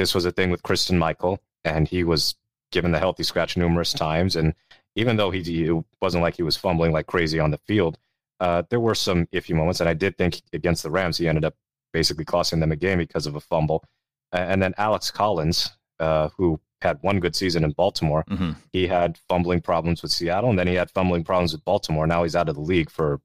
this 0.00 0.14
was 0.14 0.24
a 0.24 0.32
thing 0.32 0.50
with 0.50 0.62
Christine 0.62 0.98
Michael, 0.98 1.38
and 1.62 1.86
he 1.86 2.04
was 2.04 2.34
given 2.72 2.90
the 2.90 2.98
healthy 2.98 3.22
scratch 3.22 3.56
numerous 3.56 3.92
times. 3.92 4.34
And 4.34 4.54
even 4.96 5.16
though 5.16 5.30
he, 5.30 5.66
it 5.66 5.84
wasn't 6.00 6.22
like 6.22 6.36
he 6.36 6.42
was 6.42 6.56
fumbling 6.56 6.90
like 6.90 7.06
crazy 7.06 7.38
on 7.38 7.50
the 7.50 7.58
field, 7.58 7.98
uh, 8.40 8.62
there 8.70 8.80
were 8.80 8.94
some 8.94 9.26
iffy 9.26 9.54
moments. 9.54 9.80
And 9.80 9.90
I 9.90 9.94
did 9.94 10.16
think 10.16 10.40
against 10.54 10.82
the 10.82 10.90
Rams, 10.90 11.18
he 11.18 11.28
ended 11.28 11.44
up 11.44 11.54
basically 11.92 12.24
costing 12.24 12.60
them 12.60 12.72
a 12.72 12.76
game 12.76 12.96
because 12.96 13.26
of 13.26 13.34
a 13.34 13.40
fumble. 13.40 13.84
And 14.32 14.62
then 14.62 14.72
Alex 14.78 15.10
Collins, 15.10 15.68
uh, 15.98 16.30
who 16.36 16.58
had 16.80 16.98
one 17.02 17.20
good 17.20 17.36
season 17.36 17.62
in 17.62 17.72
Baltimore, 17.72 18.24
mm-hmm. 18.30 18.52
he 18.72 18.86
had 18.86 19.18
fumbling 19.28 19.60
problems 19.60 20.00
with 20.00 20.12
Seattle, 20.12 20.48
and 20.48 20.58
then 20.58 20.66
he 20.66 20.74
had 20.74 20.90
fumbling 20.90 21.24
problems 21.24 21.52
with 21.52 21.64
Baltimore. 21.66 22.06
Now 22.06 22.22
he's 22.22 22.36
out 22.36 22.48
of 22.48 22.54
the 22.54 22.62
league 22.62 22.90
for 22.90 23.20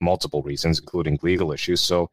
multiple 0.00 0.42
reasons, 0.42 0.78
including 0.78 1.18
legal 1.22 1.52
issues. 1.52 1.80
So 1.80 2.10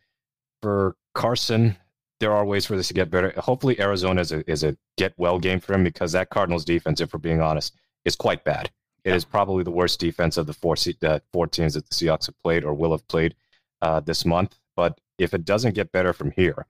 for 0.61 0.95
Carson, 1.13 1.75
there 2.19 2.33
are 2.33 2.45
ways 2.45 2.65
for 2.65 2.75
this 2.75 2.89
to 2.89 2.93
get 2.93 3.09
better. 3.09 3.33
Hopefully, 3.37 3.79
Arizona 3.79 4.21
is 4.21 4.31
a, 4.31 4.49
is 4.49 4.63
a 4.63 4.77
get 4.97 5.13
well 5.17 5.39
game 5.39 5.59
for 5.59 5.73
him 5.73 5.83
because 5.83 6.11
that 6.11 6.29
Cardinals 6.29 6.65
defense, 6.65 7.01
if 7.01 7.13
we're 7.13 7.19
being 7.19 7.41
honest, 7.41 7.75
is 8.05 8.15
quite 8.15 8.43
bad. 8.43 8.69
It 9.03 9.11
yeah. 9.11 9.15
is 9.15 9.25
probably 9.25 9.63
the 9.63 9.71
worst 9.71 9.99
defense 9.99 10.37
of 10.37 10.45
the 10.45 10.53
four 10.53 10.75
uh, 11.03 11.19
four 11.31 11.47
teams 11.47 11.73
that 11.73 11.89
the 11.89 11.95
Seahawks 11.95 12.25
have 12.25 12.41
played 12.43 12.63
or 12.63 12.73
will 12.73 12.91
have 12.91 13.07
played 13.07 13.35
uh, 13.81 14.01
this 14.01 14.25
month. 14.25 14.59
But 14.75 14.99
if 15.17 15.33
it 15.33 15.45
doesn't 15.45 15.75
get 15.75 15.91
better 15.91 16.13
from 16.13 16.31
here, 16.31 16.65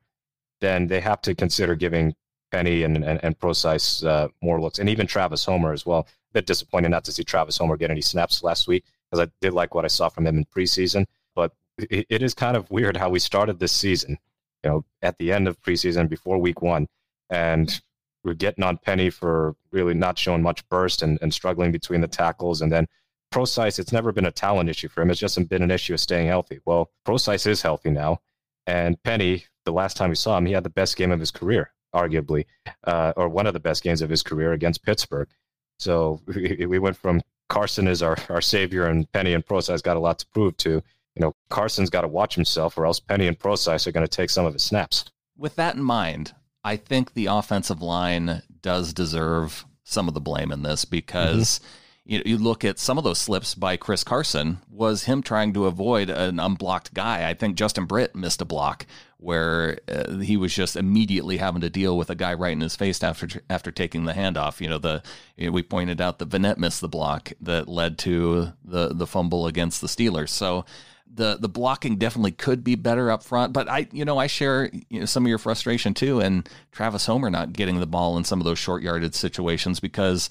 then 0.61 0.87
they 0.87 1.01
have 1.01 1.21
to 1.23 1.33
consider 1.33 1.75
giving 1.75 2.15
Penny 2.51 2.83
and 2.83 2.97
and, 3.03 3.19
and 3.23 3.39
Prosise 3.39 4.03
uh, 4.03 4.27
more 4.41 4.61
looks, 4.61 4.79
and 4.79 4.89
even 4.89 5.07
Travis 5.07 5.45
Homer 5.45 5.73
as 5.73 5.85
well. 5.85 6.07
A 6.31 6.33
bit 6.33 6.45
disappointed 6.45 6.89
not 6.89 7.03
to 7.05 7.11
see 7.11 7.23
Travis 7.23 7.57
Homer 7.57 7.77
get 7.77 7.89
any 7.89 8.01
snaps 8.01 8.43
last 8.43 8.67
week 8.67 8.85
because 9.09 9.27
I 9.27 9.31
did 9.41 9.53
like 9.53 9.73
what 9.73 9.85
I 9.85 9.87
saw 9.87 10.09
from 10.09 10.27
him 10.27 10.37
in 10.37 10.45
preseason. 10.45 11.07
But 11.33 11.53
it, 11.77 12.05
it 12.09 12.21
is 12.21 12.35
kind 12.35 12.55
of 12.55 12.69
weird 12.69 12.95
how 12.95 13.09
we 13.09 13.17
started 13.17 13.57
this 13.57 13.71
season 13.71 14.19
you 14.63 14.69
know, 14.69 14.85
at 15.01 15.17
the 15.17 15.31
end 15.31 15.47
of 15.47 15.61
preseason 15.61 16.09
before 16.09 16.37
week 16.37 16.61
one. 16.61 16.87
And 17.29 17.81
we're 18.23 18.33
getting 18.33 18.63
on 18.63 18.77
Penny 18.77 19.09
for 19.09 19.55
really 19.71 19.93
not 19.93 20.17
showing 20.17 20.41
much 20.41 20.67
burst 20.69 21.01
and, 21.01 21.17
and 21.21 21.33
struggling 21.33 21.71
between 21.71 22.01
the 22.01 22.07
tackles. 22.07 22.61
And 22.61 22.71
then 22.71 22.87
Prosise, 23.31 23.79
it's 23.79 23.93
never 23.93 24.11
been 24.11 24.25
a 24.25 24.31
talent 24.31 24.69
issue 24.69 24.89
for 24.89 25.01
him. 25.01 25.11
It's 25.11 25.19
just 25.19 25.47
been 25.47 25.61
an 25.61 25.71
issue 25.71 25.93
of 25.93 25.99
staying 25.99 26.27
healthy. 26.27 26.59
Well, 26.65 26.89
Prosise 27.05 27.45
is 27.45 27.61
healthy 27.61 27.91
now. 27.91 28.21
And 28.65 29.01
Penny, 29.03 29.45
the 29.65 29.71
last 29.71 29.97
time 29.97 30.09
we 30.09 30.15
saw 30.15 30.37
him, 30.37 30.45
he 30.45 30.53
had 30.53 30.63
the 30.63 30.69
best 30.69 30.97
game 30.97 31.11
of 31.11 31.19
his 31.19 31.31
career, 31.31 31.71
arguably, 31.95 32.45
uh, 32.85 33.13
or 33.15 33.29
one 33.29 33.47
of 33.47 33.53
the 33.53 33.59
best 33.59 33.83
games 33.83 34.01
of 34.01 34.09
his 34.09 34.23
career 34.23 34.53
against 34.53 34.83
Pittsburgh. 34.83 35.29
So 35.77 36.21
we, 36.27 36.65
we 36.65 36.79
went 36.79 36.97
from 36.97 37.21
Carson 37.49 37.87
is 37.87 38.03
our, 38.03 38.17
our 38.29 38.41
savior 38.41 38.85
and 38.85 39.11
Penny 39.11 39.33
and 39.33 39.45
Prosise 39.45 39.81
got 39.81 39.97
a 39.97 39.99
lot 39.99 40.19
to 40.19 40.27
prove 40.27 40.55
to 40.57 40.83
you 41.19 41.25
know, 41.25 41.35
Carson's 41.49 41.89
got 41.89 42.01
to 42.01 42.07
watch 42.07 42.35
himself, 42.35 42.77
or 42.77 42.85
else 42.85 42.99
Penny 42.99 43.27
and 43.27 43.37
Prosise 43.37 43.85
are 43.85 43.91
going 43.91 44.07
to 44.07 44.07
take 44.07 44.29
some 44.29 44.45
of 44.45 44.53
his 44.53 44.63
snaps. 44.63 45.03
With 45.37 45.55
that 45.57 45.75
in 45.75 45.83
mind, 45.83 46.33
I 46.63 46.77
think 46.77 47.13
the 47.13 47.25
offensive 47.25 47.81
line 47.81 48.41
does 48.61 48.93
deserve 48.93 49.65
some 49.83 50.07
of 50.07 50.13
the 50.13 50.21
blame 50.21 50.51
in 50.51 50.63
this 50.63 50.85
because. 50.85 51.59
Mm-hmm. 51.59 51.73
You, 52.05 52.23
you 52.25 52.37
look 52.39 52.65
at 52.65 52.79
some 52.79 52.97
of 52.97 53.03
those 53.03 53.19
slips 53.19 53.53
by 53.53 53.77
Chris 53.77 54.03
Carson 54.03 54.61
was 54.67 55.03
him 55.03 55.21
trying 55.21 55.53
to 55.53 55.67
avoid 55.67 56.09
an 56.09 56.39
unblocked 56.39 56.91
guy. 56.91 57.29
I 57.29 57.35
think 57.35 57.55
Justin 57.55 57.85
Britt 57.85 58.15
missed 58.15 58.41
a 58.41 58.45
block 58.45 58.87
where 59.17 59.77
uh, 59.87 60.17
he 60.17 60.35
was 60.35 60.51
just 60.55 60.75
immediately 60.75 61.37
having 61.37 61.61
to 61.61 61.69
deal 61.69 61.95
with 61.95 62.09
a 62.09 62.15
guy 62.15 62.33
right 62.33 62.53
in 62.53 62.61
his 62.61 62.75
face 62.75 63.03
after 63.03 63.43
after 63.47 63.69
taking 63.69 64.05
the 64.05 64.13
handoff. 64.13 64.59
You 64.59 64.69
know, 64.69 64.79
the 64.79 65.03
you 65.37 65.45
know, 65.45 65.51
we 65.51 65.61
pointed 65.61 66.01
out 66.01 66.17
that 66.17 66.29
Vannett 66.29 66.57
missed 66.57 66.81
the 66.81 66.87
block 66.87 67.33
that 67.41 67.67
led 67.67 67.99
to 67.99 68.53
the 68.63 68.87
the 68.87 69.05
fumble 69.05 69.45
against 69.45 69.79
the 69.79 69.87
Steelers. 69.87 70.29
So 70.29 70.65
the 71.13 71.37
the 71.37 71.49
blocking 71.49 71.97
definitely 71.97 72.31
could 72.31 72.63
be 72.63 72.75
better 72.75 73.11
up 73.11 73.23
front. 73.23 73.53
But 73.53 73.69
I, 73.69 73.87
you 73.91 74.05
know, 74.05 74.17
I 74.17 74.27
share 74.27 74.69
you 74.89 75.01
know, 75.01 75.05
some 75.05 75.25
of 75.25 75.29
your 75.29 75.37
frustration 75.37 75.93
too, 75.93 76.19
and 76.19 76.47
Travis 76.71 77.05
Homer 77.05 77.29
not 77.29 77.53
getting 77.53 77.79
the 77.79 77.87
ball 77.87 78.17
in 78.17 78.23
some 78.23 78.39
of 78.39 78.45
those 78.45 78.59
short 78.59 78.83
yardage 78.83 79.15
situations 79.15 79.79
because 79.79 80.29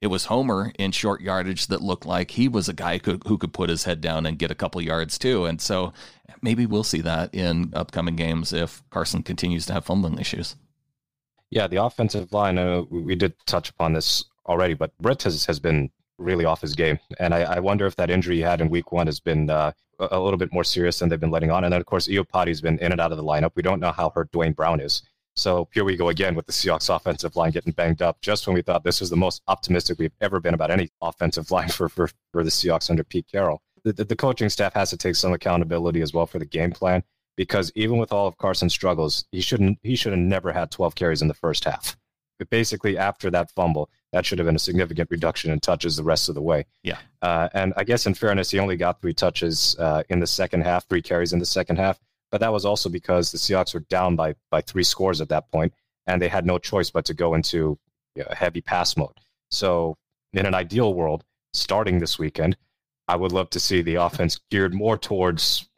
it 0.00 0.08
was 0.08 0.26
Homer 0.26 0.72
in 0.78 0.92
short 0.92 1.20
yardage 1.20 1.66
that 1.68 1.82
looked 1.82 2.06
like 2.06 2.32
he 2.32 2.48
was 2.48 2.68
a 2.68 2.72
guy 2.72 2.94
who 2.94 3.00
could, 3.00 3.22
who 3.26 3.38
could 3.38 3.52
put 3.52 3.68
his 3.68 3.84
head 3.84 4.00
down 4.00 4.26
and 4.26 4.38
get 4.38 4.50
a 4.50 4.54
couple 4.54 4.80
yards 4.80 5.18
too. 5.18 5.44
And 5.44 5.60
so 5.60 5.92
maybe 6.40 6.66
we'll 6.66 6.84
see 6.84 7.00
that 7.00 7.34
in 7.34 7.72
upcoming 7.74 8.14
games 8.14 8.52
if 8.52 8.82
Carson 8.90 9.22
continues 9.22 9.66
to 9.66 9.72
have 9.72 9.84
fumbling 9.84 10.18
issues. 10.18 10.54
Yeah, 11.50 11.66
the 11.66 11.82
offensive 11.82 12.32
line. 12.32 12.58
Uh, 12.58 12.82
we 12.90 13.16
did 13.16 13.34
touch 13.46 13.70
upon 13.70 13.94
this 13.94 14.24
already, 14.46 14.74
but 14.74 14.96
Britt 14.98 15.22
has 15.22 15.46
has 15.46 15.58
been 15.58 15.90
really 16.18 16.44
off 16.44 16.60
his 16.60 16.74
game. 16.74 16.98
And 17.18 17.32
I, 17.32 17.42
I, 17.42 17.60
wonder 17.60 17.86
if 17.86 17.96
that 17.96 18.10
injury 18.10 18.36
he 18.36 18.42
had 18.42 18.60
in 18.60 18.68
week 18.68 18.90
one 18.90 19.06
has 19.06 19.20
been 19.20 19.48
uh, 19.48 19.72
a 19.98 20.20
little 20.20 20.38
bit 20.38 20.52
more 20.52 20.64
serious 20.64 20.98
than 20.98 21.08
they've 21.08 21.20
been 21.20 21.30
letting 21.30 21.50
on. 21.50 21.64
And 21.64 21.72
then, 21.72 21.80
of 21.80 21.86
course, 21.86 22.08
Iupati's 22.08 22.60
been 22.60 22.78
in 22.78 22.92
and 22.92 23.00
out 23.00 23.12
of 23.12 23.18
the 23.18 23.24
lineup. 23.24 23.52
We 23.54 23.62
don't 23.62 23.80
know 23.80 23.92
how 23.92 24.10
hurt 24.10 24.30
Duane 24.32 24.52
Brown 24.52 24.80
is. 24.80 25.02
So 25.34 25.68
here 25.72 25.84
we 25.84 25.96
go 25.96 26.08
again 26.08 26.34
with 26.34 26.46
the 26.46 26.52
Seahawks 26.52 26.94
offensive 26.94 27.36
line 27.36 27.52
getting 27.52 27.72
banged 27.72 28.02
up 28.02 28.20
just 28.20 28.46
when 28.46 28.54
we 28.54 28.62
thought 28.62 28.82
this 28.82 29.00
was 29.00 29.08
the 29.08 29.16
most 29.16 29.42
optimistic 29.46 29.98
we've 29.98 30.10
ever 30.20 30.40
been 30.40 30.54
about 30.54 30.72
any 30.72 30.88
offensive 31.00 31.50
line 31.52 31.68
for, 31.68 31.88
for, 31.88 32.10
for 32.32 32.42
the 32.42 32.50
Seahawks 32.50 32.90
under 32.90 33.04
Pete 33.04 33.26
Carroll. 33.30 33.62
The, 33.84 33.92
the, 33.92 34.04
the 34.04 34.16
coaching 34.16 34.48
staff 34.48 34.74
has 34.74 34.90
to 34.90 34.96
take 34.96 35.14
some 35.14 35.32
accountability 35.32 36.00
as 36.02 36.12
well 36.12 36.26
for 36.26 36.40
the 36.40 36.44
game 36.44 36.72
plan 36.72 37.04
because 37.36 37.70
even 37.76 37.98
with 37.98 38.12
all 38.12 38.26
of 38.26 38.36
Carson's 38.36 38.72
struggles, 38.72 39.26
he 39.30 39.40
shouldn't 39.40 39.78
he 39.84 39.94
should 39.94 40.12
have 40.12 40.18
never 40.18 40.52
had 40.52 40.72
12 40.72 40.96
carries 40.96 41.22
in 41.22 41.28
the 41.28 41.34
first 41.34 41.64
half. 41.64 41.96
But 42.40 42.50
basically, 42.50 42.98
after 42.98 43.30
that 43.30 43.52
fumble, 43.52 43.90
that 44.12 44.24
should 44.24 44.38
have 44.38 44.46
been 44.46 44.56
a 44.56 44.60
significant 44.60 45.10
reduction 45.10 45.50
in 45.50 45.60
touches 45.60 45.96
the 45.96 46.02
rest 46.02 46.28
of 46.28 46.34
the 46.34 46.42
way. 46.42 46.64
Yeah. 46.82 46.98
Uh, 47.20 47.48
and 47.52 47.74
I 47.76 47.84
guess 47.84 48.06
in 48.06 48.14
fairness, 48.14 48.50
he 48.50 48.58
only 48.58 48.76
got 48.76 49.00
three 49.00 49.14
touches 49.14 49.76
uh, 49.78 50.02
in 50.08 50.20
the 50.20 50.26
second 50.26 50.62
half, 50.62 50.88
three 50.88 51.02
carries 51.02 51.32
in 51.32 51.38
the 51.38 51.46
second 51.46 51.76
half. 51.76 51.98
But 52.30 52.40
that 52.40 52.52
was 52.52 52.64
also 52.64 52.88
because 52.88 53.32
the 53.32 53.38
Seahawks 53.38 53.74
were 53.74 53.80
down 53.80 54.16
by 54.16 54.34
by 54.50 54.60
three 54.60 54.82
scores 54.82 55.20
at 55.20 55.28
that 55.30 55.50
point, 55.50 55.72
and 56.06 56.20
they 56.20 56.28
had 56.28 56.46
no 56.46 56.58
choice 56.58 56.90
but 56.90 57.04
to 57.06 57.14
go 57.14 57.34
into 57.34 57.78
you 58.14 58.22
know, 58.22 58.34
heavy 58.34 58.60
pass 58.60 58.96
mode. 58.96 59.14
So, 59.50 59.96
in 60.34 60.44
an 60.44 60.54
ideal 60.54 60.92
world, 60.92 61.24
starting 61.54 61.98
this 61.98 62.18
weekend, 62.18 62.56
I 63.06 63.16
would 63.16 63.32
love 63.32 63.48
to 63.50 63.60
see 63.60 63.80
the 63.80 63.94
offense 63.94 64.38
geared 64.50 64.74
more 64.74 64.98
towards 64.98 65.68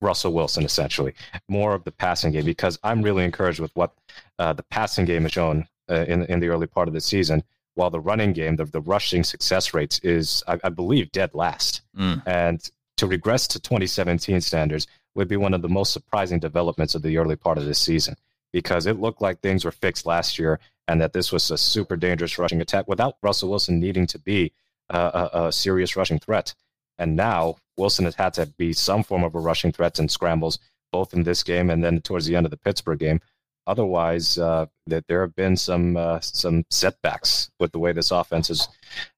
Russell 0.00 0.32
Wilson, 0.32 0.64
essentially, 0.64 1.14
more 1.48 1.74
of 1.74 1.84
the 1.84 1.92
passing 1.92 2.32
game, 2.32 2.44
because 2.44 2.78
I'm 2.82 3.02
really 3.02 3.24
encouraged 3.24 3.60
with 3.60 3.74
what 3.76 3.94
uh, 4.38 4.52
the 4.52 4.64
passing 4.64 5.04
game 5.04 5.22
has 5.22 5.32
shown 5.32 5.68
uh, 5.90 6.04
in 6.08 6.24
in 6.24 6.40
the 6.40 6.48
early 6.48 6.66
part 6.66 6.88
of 6.88 6.94
the 6.94 7.00
season. 7.00 7.42
While 7.74 7.90
the 7.90 8.00
running 8.00 8.32
game, 8.32 8.56
the, 8.56 8.64
the 8.64 8.80
rushing 8.80 9.22
success 9.22 9.72
rates 9.72 10.00
is, 10.00 10.42
I, 10.48 10.58
I 10.64 10.68
believe, 10.68 11.12
dead 11.12 11.32
last. 11.32 11.82
Mm. 11.96 12.22
And 12.26 12.70
to 12.96 13.06
regress 13.06 13.46
to 13.48 13.60
2017 13.60 14.40
standards 14.40 14.88
would 15.14 15.28
be 15.28 15.36
one 15.36 15.54
of 15.54 15.62
the 15.62 15.68
most 15.68 15.92
surprising 15.92 16.40
developments 16.40 16.94
of 16.94 17.02
the 17.02 17.16
early 17.16 17.36
part 17.36 17.56
of 17.56 17.64
this 17.64 17.78
season 17.78 18.16
because 18.52 18.86
it 18.86 19.00
looked 19.00 19.22
like 19.22 19.40
things 19.40 19.64
were 19.64 19.70
fixed 19.70 20.06
last 20.06 20.38
year 20.38 20.58
and 20.86 21.00
that 21.00 21.12
this 21.12 21.30
was 21.32 21.50
a 21.50 21.58
super 21.58 21.96
dangerous 21.96 22.38
rushing 22.38 22.60
attack 22.60 22.88
without 22.88 23.16
Russell 23.22 23.50
Wilson 23.50 23.78
needing 23.78 24.06
to 24.06 24.18
be 24.18 24.52
a, 24.90 25.28
a, 25.32 25.52
serious 25.52 25.96
rushing 25.96 26.18
threat. 26.18 26.54
And 26.98 27.14
now 27.14 27.56
Wilson 27.76 28.06
has 28.06 28.14
had 28.14 28.34
to 28.34 28.46
be 28.46 28.72
some 28.72 29.02
form 29.02 29.22
of 29.22 29.34
a 29.34 29.40
rushing 29.40 29.70
threat 29.70 29.98
and 29.98 30.10
scrambles, 30.10 30.58
both 30.90 31.12
in 31.12 31.22
this 31.22 31.42
game 31.42 31.70
and 31.70 31.84
then 31.84 32.00
towards 32.00 32.26
the 32.26 32.36
end 32.36 32.46
of 32.46 32.50
the 32.50 32.56
Pittsburgh 32.56 32.98
game 32.98 33.20
otherwise, 33.68 34.38
uh, 34.38 34.66
that 34.88 35.06
there 35.06 35.20
have 35.20 35.36
been 35.36 35.56
some 35.56 35.96
uh, 35.96 36.18
some 36.20 36.64
setbacks 36.70 37.50
with 37.60 37.70
the 37.70 37.78
way 37.78 37.92
this 37.92 38.10
offense 38.10 38.48
has 38.48 38.68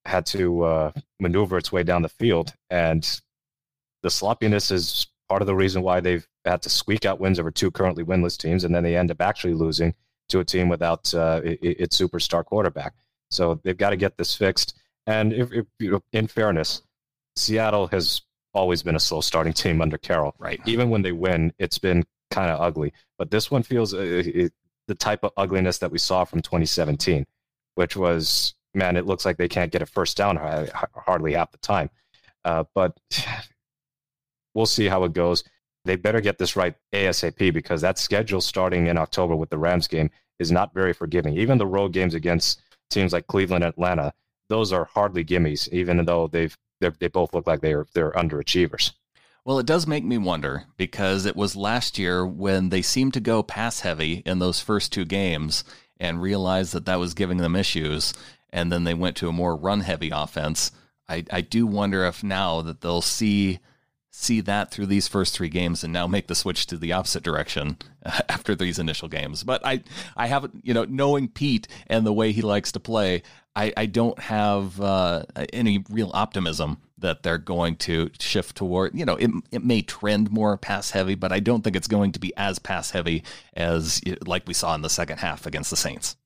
had 0.05 0.27
to 0.27 0.63
uh, 0.65 0.93
maneuver 1.19 1.57
its 1.57 1.73
way 1.73 1.83
down 1.83 2.03
the 2.03 2.09
field, 2.09 2.53
and 2.69 3.21
the 4.03 4.11
sloppiness 4.11 4.71
is 4.71 5.07
part 5.29 5.41
of 5.41 5.47
the 5.47 5.55
reason 5.55 5.83
why 5.83 6.01
they've 6.01 6.27
had 6.45 6.61
to 6.63 6.69
squeak 6.69 7.07
out 7.07 7.21
wins 7.21 7.39
over 7.39 7.51
two 7.51 7.71
currently 7.71 8.05
winless 8.05 8.37
teams, 8.37 8.65
and 8.65 8.75
then 8.75 8.83
they 8.83 8.97
end 8.97 9.11
up 9.11 9.21
actually 9.23 9.55
losing 9.55 9.95
to 10.29 10.41
a 10.41 10.45
team 10.45 10.69
without 10.69 11.13
uh, 11.15 11.41
its 11.45 11.99
superstar 11.99 12.45
quarterback. 12.45 12.93
So 13.31 13.61
they've 13.63 13.77
got 13.77 13.91
to 13.91 13.97
get 13.97 14.17
this 14.17 14.35
fixed. 14.35 14.77
And 15.07 15.33
if, 15.33 15.53
if 15.53 15.67
you 15.79 15.93
know, 15.93 16.03
in 16.13 16.27
fairness, 16.27 16.83
Seattle 17.37 17.87
has 17.89 18.23
always 18.55 18.83
been 18.83 18.97
a 18.97 19.01
slow 19.01 19.21
starting 19.21 19.53
team 19.53 19.81
under 19.81 19.99
Carroll. 19.99 20.35
Right. 20.39 20.61
Even 20.67 20.91
when 20.91 21.03
they 21.03 21.13
win, 21.13 21.53
it's 21.59 21.79
been 21.79 22.05
kind 22.31 22.51
of 22.51 22.61
ugly. 22.61 22.93
But 23.19 23.31
this 23.31 23.51
one 23.51 23.63
feels 23.63 23.95
uh, 23.95 23.99
it, 24.01 24.53
the 24.87 24.95
type 24.95 25.25
of 25.25 25.33
ugliness 25.37 25.79
that 25.79 25.91
we 25.93 25.99
saw 25.99 26.25
from 26.25 26.41
2017, 26.43 27.27
which 27.75 27.97
was 27.97 28.55
man, 28.75 28.97
it 28.97 29.07
looks 29.07 29.25
like 29.25 29.37
they 29.37 29.49
can't 29.49 29.73
get 29.73 29.83
a 29.83 29.87
first 29.87 30.17
down 30.17 30.37
hardly 30.95 31.33
half 31.33 31.51
the 31.51 31.59
time. 31.59 31.91
Uh, 32.45 32.65
but 32.75 32.99
we'll 34.55 34.67
see 34.67 34.87
how 34.87 35.05
it 35.05 35.13
goes. 35.13 35.45
They 35.85 35.97
better 35.97 36.21
get 36.21 36.39
this 36.39 36.57
right 36.57 36.75
ASAP 36.93 37.53
because 37.53 37.81
that 37.81 37.99
schedule 37.99 38.41
starting 38.41 38.87
in 38.87 38.99
October 38.99 39.35
with 39.35 39.51
the 39.51 39.59
Rams 39.59 39.89
game 39.89 40.11
is 40.39 40.53
not 40.53 40.75
very 40.75 40.93
forgiving. 40.93 41.37
Even 41.37 41.59
the 41.59 41.67
road 41.67 41.93
games 41.93 42.15
against 42.15 42.61
teams 42.91 43.13
like 43.13 43.27
Cleveland, 43.27 43.65
Atlanta, 43.65 44.13
those 44.49 44.73
are 44.73 44.85
hardly 44.85 45.25
gimmies, 45.25 45.69
even 45.71 46.05
though 46.05 46.27
they've 46.27 46.57
they 46.81 47.09
both 47.09 47.35
look 47.35 47.47
like 47.47 47.61
they're 47.61 47.87
they're 47.95 48.13
underachievers. 48.13 48.93
Well, 49.45 49.59
it 49.59 49.67
does 49.67 49.87
make 49.87 50.05
me 50.05 50.19
wonder 50.19 50.65
because 50.77 51.25
it 51.25 51.35
was 51.37 51.57
last 51.57 51.99
year 51.99 52.27
when 52.27 52.69
they 52.69 52.83
seemed 52.83 53.15
to 53.15 53.21
go 53.21 53.43
pass 53.43 53.81
heavy 53.81 54.23
in 54.27 54.39
those 54.39 54.61
first 54.61 54.93
two 54.93 55.05
games 55.05 55.65
and 55.99 56.21
realized 56.21 56.73
that 56.75 56.87
that 56.87 56.99
was 56.99 57.15
giving 57.15 57.39
them 57.39 57.57
issues, 57.57 58.13
and 58.51 58.71
then 58.71 58.85
they 58.85 58.95
went 58.95 59.17
to 59.17 59.29
a 59.29 59.33
more 59.33 59.57
run 59.57 59.81
heavy 59.81 60.11
offense. 60.11 60.73
I, 61.09 61.25
I 61.33 61.41
do 61.41 61.67
wonder 61.67 62.05
if 62.05 62.23
now 62.23 62.61
that 62.63 62.81
they'll 62.81 63.03
see 63.03 63.61
see 64.13 64.41
that 64.41 64.73
through 64.73 64.87
these 64.87 65.07
first 65.07 65.35
three 65.35 65.49
games 65.49 65.85
and 65.85 65.93
now 65.93 66.07
make 66.07 66.27
the 66.27 66.35
switch 66.35 66.67
to 66.67 66.77
the 66.77 66.93
opposite 66.93 67.23
direction 67.23 67.79
after 68.29 68.57
these 68.57 68.79
initial 68.79 69.09
games. 69.09 69.45
But 69.45 69.65
I, 69.65 69.83
I 70.17 70.27
haven't, 70.27 70.61
you 70.65 70.75
know, 70.75 70.85
knowing 70.85 71.29
Pete 71.29 71.69
and 71.87 72.05
the 72.05 72.13
way 72.13 72.33
he 72.33 72.43
likes 72.43 72.73
to 72.73 72.81
play, 72.81 73.23
I, 73.55 73.73
I 73.77 73.87
don't 73.87 74.19
have 74.19 74.81
uh, 74.81 75.23
any 75.53 75.85
real 75.89 76.11
optimism 76.13 76.79
that 77.01 77.23
they're 77.23 77.39
going 77.39 77.77
to 77.77 78.11
shift 78.19 78.57
toward, 78.57 78.95
you 78.95 79.05
know, 79.05 79.17
it, 79.17 79.31
it 79.51 79.65
may 79.65 79.83
trend 79.83 80.31
more 80.31 80.57
pass 80.57 80.91
heavy, 80.91 81.15
but 81.15 81.33
I 81.33 81.41
don't 81.41 81.63
think 81.63 81.77
it's 81.77 81.89
going 81.89 82.13
to 82.13 82.21
be 82.21 82.33
as 82.37 82.59
pass 82.59 82.91
heavy 82.91 83.25
as 83.55 84.01
like 84.27 84.47
we 84.47 84.55
saw 84.55 84.75
in 84.75 84.83
the 84.83 84.91
second 84.91 85.19
half 85.19 85.47
against 85.47 85.71
the 85.71 85.77
Saints. 85.77 86.17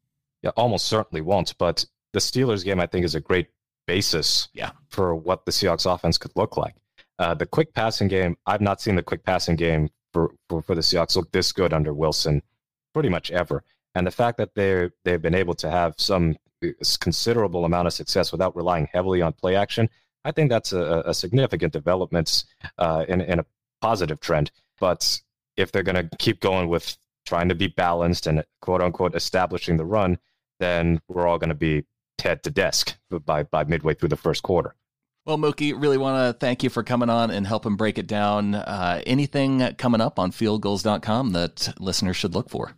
Yeah, 0.43 0.51
almost 0.57 0.87
certainly 0.87 1.23
won't. 1.23 1.57
But 1.59 1.87
the 2.13 2.19
Steelers 2.19 2.65
game, 2.65 2.81
I 2.81 2.87
think, 2.87 3.05
is 3.05 3.15
a 3.15 3.21
great 3.21 3.49
basis 3.87 4.49
yeah. 4.53 4.71
for 4.89 5.15
what 5.15 5.45
the 5.45 5.53
Seahawks 5.53 5.93
offense 5.93 6.19
could 6.19 6.33
look 6.37 6.57
like. 6.57 6.75
Uh, 7.19 7.35
the 7.35 7.47
quick 7.47 7.73
passing 7.75 8.09
game, 8.09 8.37
I've 8.47 8.61
not 8.61 8.81
seen 8.81 8.97
the 8.97 9.03
quick 9.03 9.25
passing 9.25 9.57
game 9.57 9.89
for, 10.13 10.35
for, 10.49 10.63
for 10.63 10.75
the 10.75 10.81
Seahawks 10.81 11.17
look 11.17 11.31
this 11.33 11.53
good 11.53 11.73
under 11.73 11.95
Wilson 11.95 12.43
pretty 12.93 13.09
much 13.09 13.31
ever. 13.31 13.63
And 13.95 14.07
the 14.07 14.11
fact 14.11 14.39
that 14.39 14.55
they 14.55 14.91
they've 15.05 15.23
been 15.23 15.35
able 15.35 15.55
to 15.55 15.71
have 15.71 15.95
some 15.99 16.37
uh, 16.65 16.69
considerable 17.01 17.65
amount 17.65 17.87
of 17.87 17.93
success 17.93 18.33
without 18.33 18.57
relying 18.57 18.89
heavily 18.93 19.23
on 19.23 19.33
play 19.33 19.55
action, 19.57 19.89
I 20.25 20.33
think 20.33 20.51
that's 20.51 20.73
a, 20.73 21.03
a 21.07 21.15
significant 21.15 21.73
development 21.73 22.45
uh, 22.79 23.05
in, 23.09 23.21
in 23.21 23.39
a 23.41 23.47
positive 23.81 24.21
trend. 24.21 24.51
But 24.81 25.21
if 25.57 25.71
they're 25.73 25.83
going 25.83 26.09
to 26.09 26.17
keep 26.17 26.41
going 26.41 26.69
with 26.69 26.97
trying 27.27 27.49
to 27.49 27.55
be 27.55 27.69
balanced 27.69 28.27
and 28.27 28.45
quote 28.61 28.83
unquote 28.83 29.15
establishing 29.15 29.77
the 29.77 29.85
run, 29.85 30.19
then 30.61 31.01
we're 31.09 31.27
all 31.27 31.39
going 31.39 31.49
to 31.49 31.55
be 31.55 31.85
head 32.23 32.43
to 32.43 32.51
desk 32.51 32.97
by, 33.27 33.43
by 33.43 33.65
midway 33.65 33.95
through 33.95 34.09
the 34.09 34.17
first 34.17 34.43
quarter. 34.43 34.75
Well, 35.27 35.39
Mookie, 35.39 35.73
really 35.75 35.97
want 35.97 36.19
to 36.19 36.39
thank 36.39 36.63
you 36.63 36.69
for 36.69 36.83
coming 36.83 37.09
on 37.09 37.31
and 37.31 37.47
helping 37.47 37.77
break 37.77 37.99
it 37.99 38.07
down. 38.07 38.55
Uh, 38.55 39.01
anything 39.07 39.75
coming 39.77 40.01
up 40.03 40.19
on 40.19 40.33
fieldgulls.com 40.33 41.33
that 41.33 41.75
listeners 41.79 42.17
should 42.17 42.35
look 42.35 42.51
for? 42.51 42.75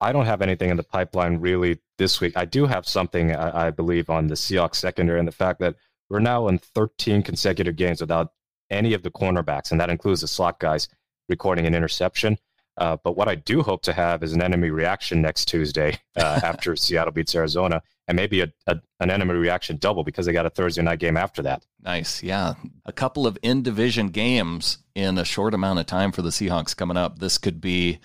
I 0.00 0.12
don't 0.12 0.24
have 0.24 0.40
anything 0.40 0.70
in 0.70 0.78
the 0.78 0.82
pipeline 0.82 1.38
really 1.38 1.78
this 1.98 2.20
week. 2.20 2.34
I 2.36 2.46
do 2.46 2.64
have 2.64 2.88
something, 2.88 3.34
I, 3.34 3.66
I 3.66 3.70
believe, 3.70 4.08
on 4.08 4.28
the 4.28 4.34
Seahawks 4.34 4.76
secondary 4.76 5.18
and 5.18 5.28
the 5.28 5.32
fact 5.32 5.60
that 5.60 5.76
we're 6.10 6.18
now 6.18 6.48
in 6.48 6.58
13 6.58 7.22
consecutive 7.22 7.76
games 7.76 8.00
without 8.00 8.32
any 8.68 8.92
of 8.92 9.02
the 9.02 9.10
cornerbacks, 9.10 9.70
and 9.70 9.80
that 9.80 9.90
includes 9.90 10.20
the 10.20 10.28
slot 10.28 10.60
guys 10.60 10.88
recording 11.28 11.66
an 11.66 11.74
interception. 11.74 12.36
Uh, 12.76 12.96
but 13.02 13.16
what 13.16 13.28
I 13.28 13.34
do 13.34 13.62
hope 13.62 13.82
to 13.82 13.92
have 13.92 14.22
is 14.22 14.32
an 14.32 14.42
enemy 14.42 14.70
reaction 14.70 15.20
next 15.20 15.46
Tuesday 15.46 15.98
uh, 16.16 16.40
after 16.44 16.74
Seattle 16.76 17.12
beats 17.12 17.34
Arizona, 17.34 17.82
and 18.08 18.16
maybe 18.16 18.40
a, 18.40 18.52
a, 18.66 18.80
an 19.00 19.10
enemy 19.10 19.34
reaction 19.34 19.76
double 19.76 20.02
because 20.02 20.26
they 20.26 20.32
got 20.32 20.46
a 20.46 20.50
Thursday 20.50 20.82
night 20.82 20.98
game 20.98 21.16
after 21.16 21.42
that. 21.42 21.64
Nice, 21.82 22.22
yeah, 22.22 22.54
a 22.84 22.92
couple 22.92 23.26
of 23.26 23.38
in 23.42 23.62
division 23.62 24.08
games 24.08 24.78
in 24.94 25.18
a 25.18 25.24
short 25.24 25.54
amount 25.54 25.78
of 25.78 25.86
time 25.86 26.10
for 26.10 26.22
the 26.22 26.30
Seahawks 26.30 26.76
coming 26.76 26.96
up. 26.96 27.18
This 27.18 27.38
could 27.38 27.60
be, 27.60 28.00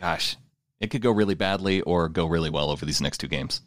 gosh, 0.00 0.36
it 0.80 0.90
could 0.90 1.02
go 1.02 1.10
really 1.10 1.34
badly 1.34 1.80
or 1.82 2.08
go 2.08 2.26
really 2.26 2.50
well 2.50 2.70
over 2.70 2.86
these 2.86 3.00
next 3.00 3.18
two 3.18 3.28
games. 3.28 3.60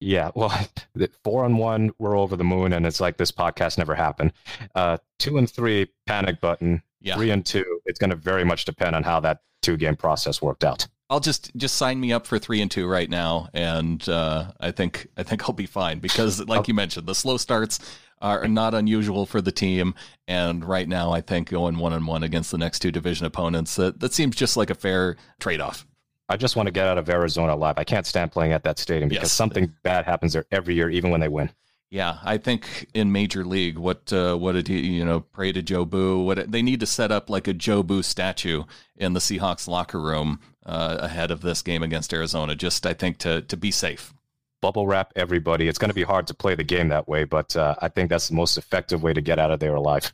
Yeah, 0.00 0.30
well, 0.34 0.52
four 1.24 1.44
and 1.44 1.58
one, 1.58 1.90
we're 1.98 2.16
over 2.16 2.36
the 2.36 2.44
moon, 2.44 2.72
and 2.72 2.86
it's 2.86 3.00
like 3.00 3.16
this 3.16 3.32
podcast 3.32 3.78
never 3.78 3.94
happened. 3.94 4.32
Uh, 4.74 4.98
two 5.18 5.38
and 5.38 5.50
three, 5.50 5.88
panic 6.06 6.40
button. 6.40 6.82
Yeah. 7.00 7.16
Three 7.16 7.30
and 7.30 7.44
two, 7.44 7.80
it's 7.86 7.98
going 7.98 8.10
to 8.10 8.16
very 8.16 8.44
much 8.44 8.64
depend 8.64 8.96
on 8.96 9.04
how 9.04 9.20
that 9.20 9.40
two 9.62 9.76
game 9.76 9.96
process 9.96 10.42
worked 10.42 10.64
out. 10.64 10.86
I'll 11.10 11.20
just 11.20 11.56
just 11.56 11.76
sign 11.76 12.00
me 12.00 12.12
up 12.12 12.26
for 12.26 12.38
three 12.38 12.60
and 12.60 12.70
two 12.70 12.86
right 12.86 13.08
now, 13.08 13.48
and 13.54 14.06
uh, 14.08 14.52
I 14.60 14.72
think 14.72 15.08
I 15.16 15.22
think 15.22 15.44
I'll 15.44 15.54
be 15.54 15.66
fine 15.66 16.00
because, 16.00 16.40
like 16.48 16.68
you 16.68 16.74
mentioned, 16.74 17.06
the 17.06 17.14
slow 17.14 17.36
starts 17.38 17.78
are 18.20 18.48
not 18.48 18.74
unusual 18.74 19.24
for 19.26 19.40
the 19.40 19.52
team, 19.52 19.94
and 20.26 20.64
right 20.64 20.88
now 20.88 21.12
I 21.12 21.20
think 21.20 21.48
going 21.50 21.78
one 21.78 21.92
and 21.92 22.06
one 22.06 22.24
against 22.24 22.50
the 22.50 22.58
next 22.58 22.80
two 22.80 22.90
division 22.90 23.24
opponents 23.24 23.76
that 23.76 24.00
that 24.00 24.12
seems 24.12 24.36
just 24.36 24.56
like 24.56 24.70
a 24.70 24.74
fair 24.74 25.16
trade 25.40 25.60
off. 25.60 25.86
I 26.28 26.36
just 26.36 26.56
want 26.56 26.66
to 26.66 26.72
get 26.72 26.86
out 26.86 26.98
of 26.98 27.08
Arizona 27.08 27.54
alive. 27.54 27.76
I 27.78 27.84
can't 27.84 28.06
stand 28.06 28.32
playing 28.32 28.52
at 28.52 28.64
that 28.64 28.78
stadium 28.78 29.08
because 29.08 29.24
yes. 29.24 29.32
something 29.32 29.74
bad 29.82 30.04
happens 30.04 30.34
there 30.34 30.44
every 30.50 30.74
year, 30.74 30.90
even 30.90 31.10
when 31.10 31.20
they 31.20 31.28
win. 31.28 31.50
Yeah, 31.90 32.18
I 32.22 32.36
think 32.36 32.86
in 32.92 33.12
Major 33.12 33.46
League, 33.46 33.78
what 33.78 34.12
uh, 34.12 34.36
what 34.36 34.52
did 34.52 34.68
he 34.68 34.80
you 34.80 35.04
know 35.06 35.20
pray 35.20 35.52
to 35.52 35.62
Joe 35.62 35.86
Jobu? 35.86 36.24
What 36.24 36.52
they 36.52 36.60
need 36.60 36.80
to 36.80 36.86
set 36.86 37.10
up 37.10 37.30
like 37.30 37.48
a 37.48 37.54
Joe 37.54 37.82
Jobu 37.82 38.04
statue 38.04 38.64
in 38.96 39.14
the 39.14 39.20
Seahawks 39.20 39.66
locker 39.66 39.98
room 39.98 40.40
uh, 40.66 40.98
ahead 41.00 41.30
of 41.30 41.40
this 41.40 41.62
game 41.62 41.82
against 41.82 42.12
Arizona. 42.12 42.54
Just 42.54 42.84
I 42.84 42.92
think 42.92 43.16
to 43.18 43.40
to 43.42 43.56
be 43.56 43.70
safe. 43.70 44.12
Bubble 44.60 44.86
wrap 44.86 45.12
everybody. 45.16 45.66
It's 45.66 45.78
going 45.78 45.88
to 45.88 45.94
be 45.94 46.02
hard 46.02 46.26
to 46.26 46.34
play 46.34 46.54
the 46.54 46.64
game 46.64 46.88
that 46.88 47.08
way, 47.08 47.24
but 47.24 47.56
uh, 47.56 47.76
I 47.80 47.88
think 47.88 48.10
that's 48.10 48.28
the 48.28 48.34
most 48.34 48.58
effective 48.58 49.02
way 49.02 49.14
to 49.14 49.20
get 49.22 49.38
out 49.38 49.52
of 49.52 49.60
there 49.60 49.76
alive. 49.76 50.12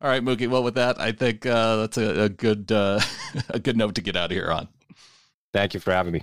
All 0.00 0.08
right, 0.08 0.22
Mookie. 0.22 0.48
Well, 0.48 0.62
with 0.62 0.76
that, 0.76 1.00
I 1.00 1.10
think 1.10 1.44
uh, 1.44 1.76
that's 1.76 1.98
a, 1.98 2.22
a 2.22 2.28
good 2.28 2.72
uh, 2.72 3.00
a 3.50 3.58
good 3.58 3.76
note 3.76 3.96
to 3.96 4.00
get 4.00 4.16
out 4.16 4.30
of 4.30 4.36
here 4.36 4.50
on. 4.50 4.68
Thank 5.52 5.74
you 5.74 5.80
for 5.80 5.92
having 5.92 6.12
me. 6.12 6.22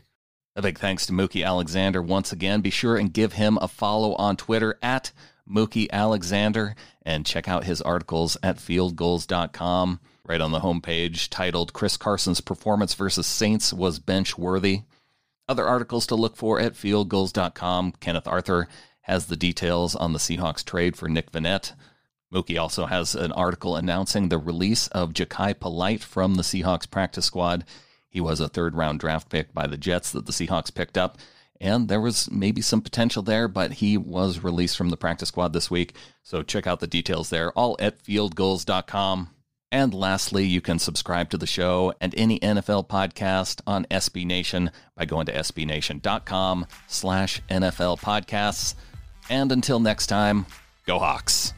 A 0.56 0.62
big 0.62 0.80
thanks 0.80 1.06
to 1.08 1.14
Mookie 1.14 1.46
Alexander 1.46 2.02
once 2.02 2.32
again. 2.32 2.62
Be 2.62 2.70
sure 2.70 2.96
and 2.96 3.12
give 3.12 3.34
him 3.34 3.58
a 3.62 3.68
follow 3.68 4.16
on 4.16 4.38
Twitter 4.38 4.80
at 4.82 5.12
Mookie 5.50 5.90
Alexander 5.92 6.76
and 7.02 7.26
check 7.26 7.48
out 7.50 7.66
his 7.66 7.82
articles 7.82 8.38
at 8.42 8.58
fieldgulls.com. 8.58 10.00
Right 10.28 10.42
on 10.42 10.52
the 10.52 10.62
homepage, 10.62 11.30
titled 11.30 11.74
Chris 11.74 11.98
Carson's 11.98 12.42
Performance 12.42 12.94
versus 12.94 13.28
Saints 13.28 13.74
was 13.74 14.00
bench 14.00 14.38
worthy. 14.38 14.84
Other 15.48 15.68
articles 15.68 16.08
to 16.08 16.16
look 16.16 16.36
for 16.36 16.60
at 16.60 16.74
fieldgulls.com. 16.74 17.94
Kenneth 18.00 18.28
Arthur 18.28 18.68
has 19.02 19.28
the 19.28 19.36
details 19.36 19.96
on 19.96 20.14
the 20.14 20.20
Seahawks 20.20 20.66
trade 20.66 20.96
for 20.96 21.08
Nick 21.08 21.32
Vannett. 21.32 21.74
Mookie 22.34 22.60
also 22.60 22.88
has 22.88 23.14
an 23.14 23.32
article 23.34 23.76
announcing 23.76 24.30
the 24.30 24.40
release 24.40 24.88
of 24.88 25.14
Jachai 25.14 25.60
Polite 25.60 26.02
from 26.02 26.36
the 26.36 26.44
Seahawks 26.44 26.90
practice 26.90 27.26
squad 27.26 27.66
he 28.16 28.22
was 28.22 28.40
a 28.40 28.48
third 28.48 28.76
round 28.76 29.02
draft 29.02 29.28
pick 29.28 29.54
by 29.54 29.68
the 29.68 29.76
Jets 29.76 30.14
that 30.14 30.26
the 30.26 30.32
Seahawks 30.32 30.74
picked 30.74 30.98
up. 30.98 31.18
And 31.60 31.90
there 31.90 32.00
was 32.00 32.32
maybe 32.32 32.62
some 32.62 32.82
potential 32.82 33.22
there, 33.22 33.50
but 33.50 33.74
he 33.74 33.98
was 33.98 34.42
released 34.42 34.78
from 34.78 34.88
the 34.88 34.96
practice 34.96 35.28
squad 35.28 35.52
this 35.52 35.70
week. 35.70 35.98
So 36.24 36.42
check 36.42 36.66
out 36.66 36.80
the 36.80 36.88
details 36.88 37.30
there, 37.30 37.52
all 37.52 37.76
at 37.78 38.02
fieldgulls.com. 38.02 39.32
And 39.70 39.94
lastly, 39.94 40.46
you 40.46 40.62
can 40.62 40.80
subscribe 40.80 41.30
to 41.32 41.38
the 41.38 41.46
show 41.46 41.94
and 42.00 42.16
any 42.16 42.40
NFL 42.40 42.88
podcast 42.88 43.60
on 43.68 43.84
SB 43.92 44.26
Nation 44.26 44.72
by 44.96 45.04
going 45.04 45.26
to 45.26 45.34
sbnation.com 45.34 46.68
slash 46.88 47.42
NFL 47.50 48.00
podcasts. 48.00 48.76
And 49.30 49.52
until 49.52 49.82
next 49.82 50.08
time, 50.08 50.46
go 50.86 51.00
Hawks. 51.00 51.54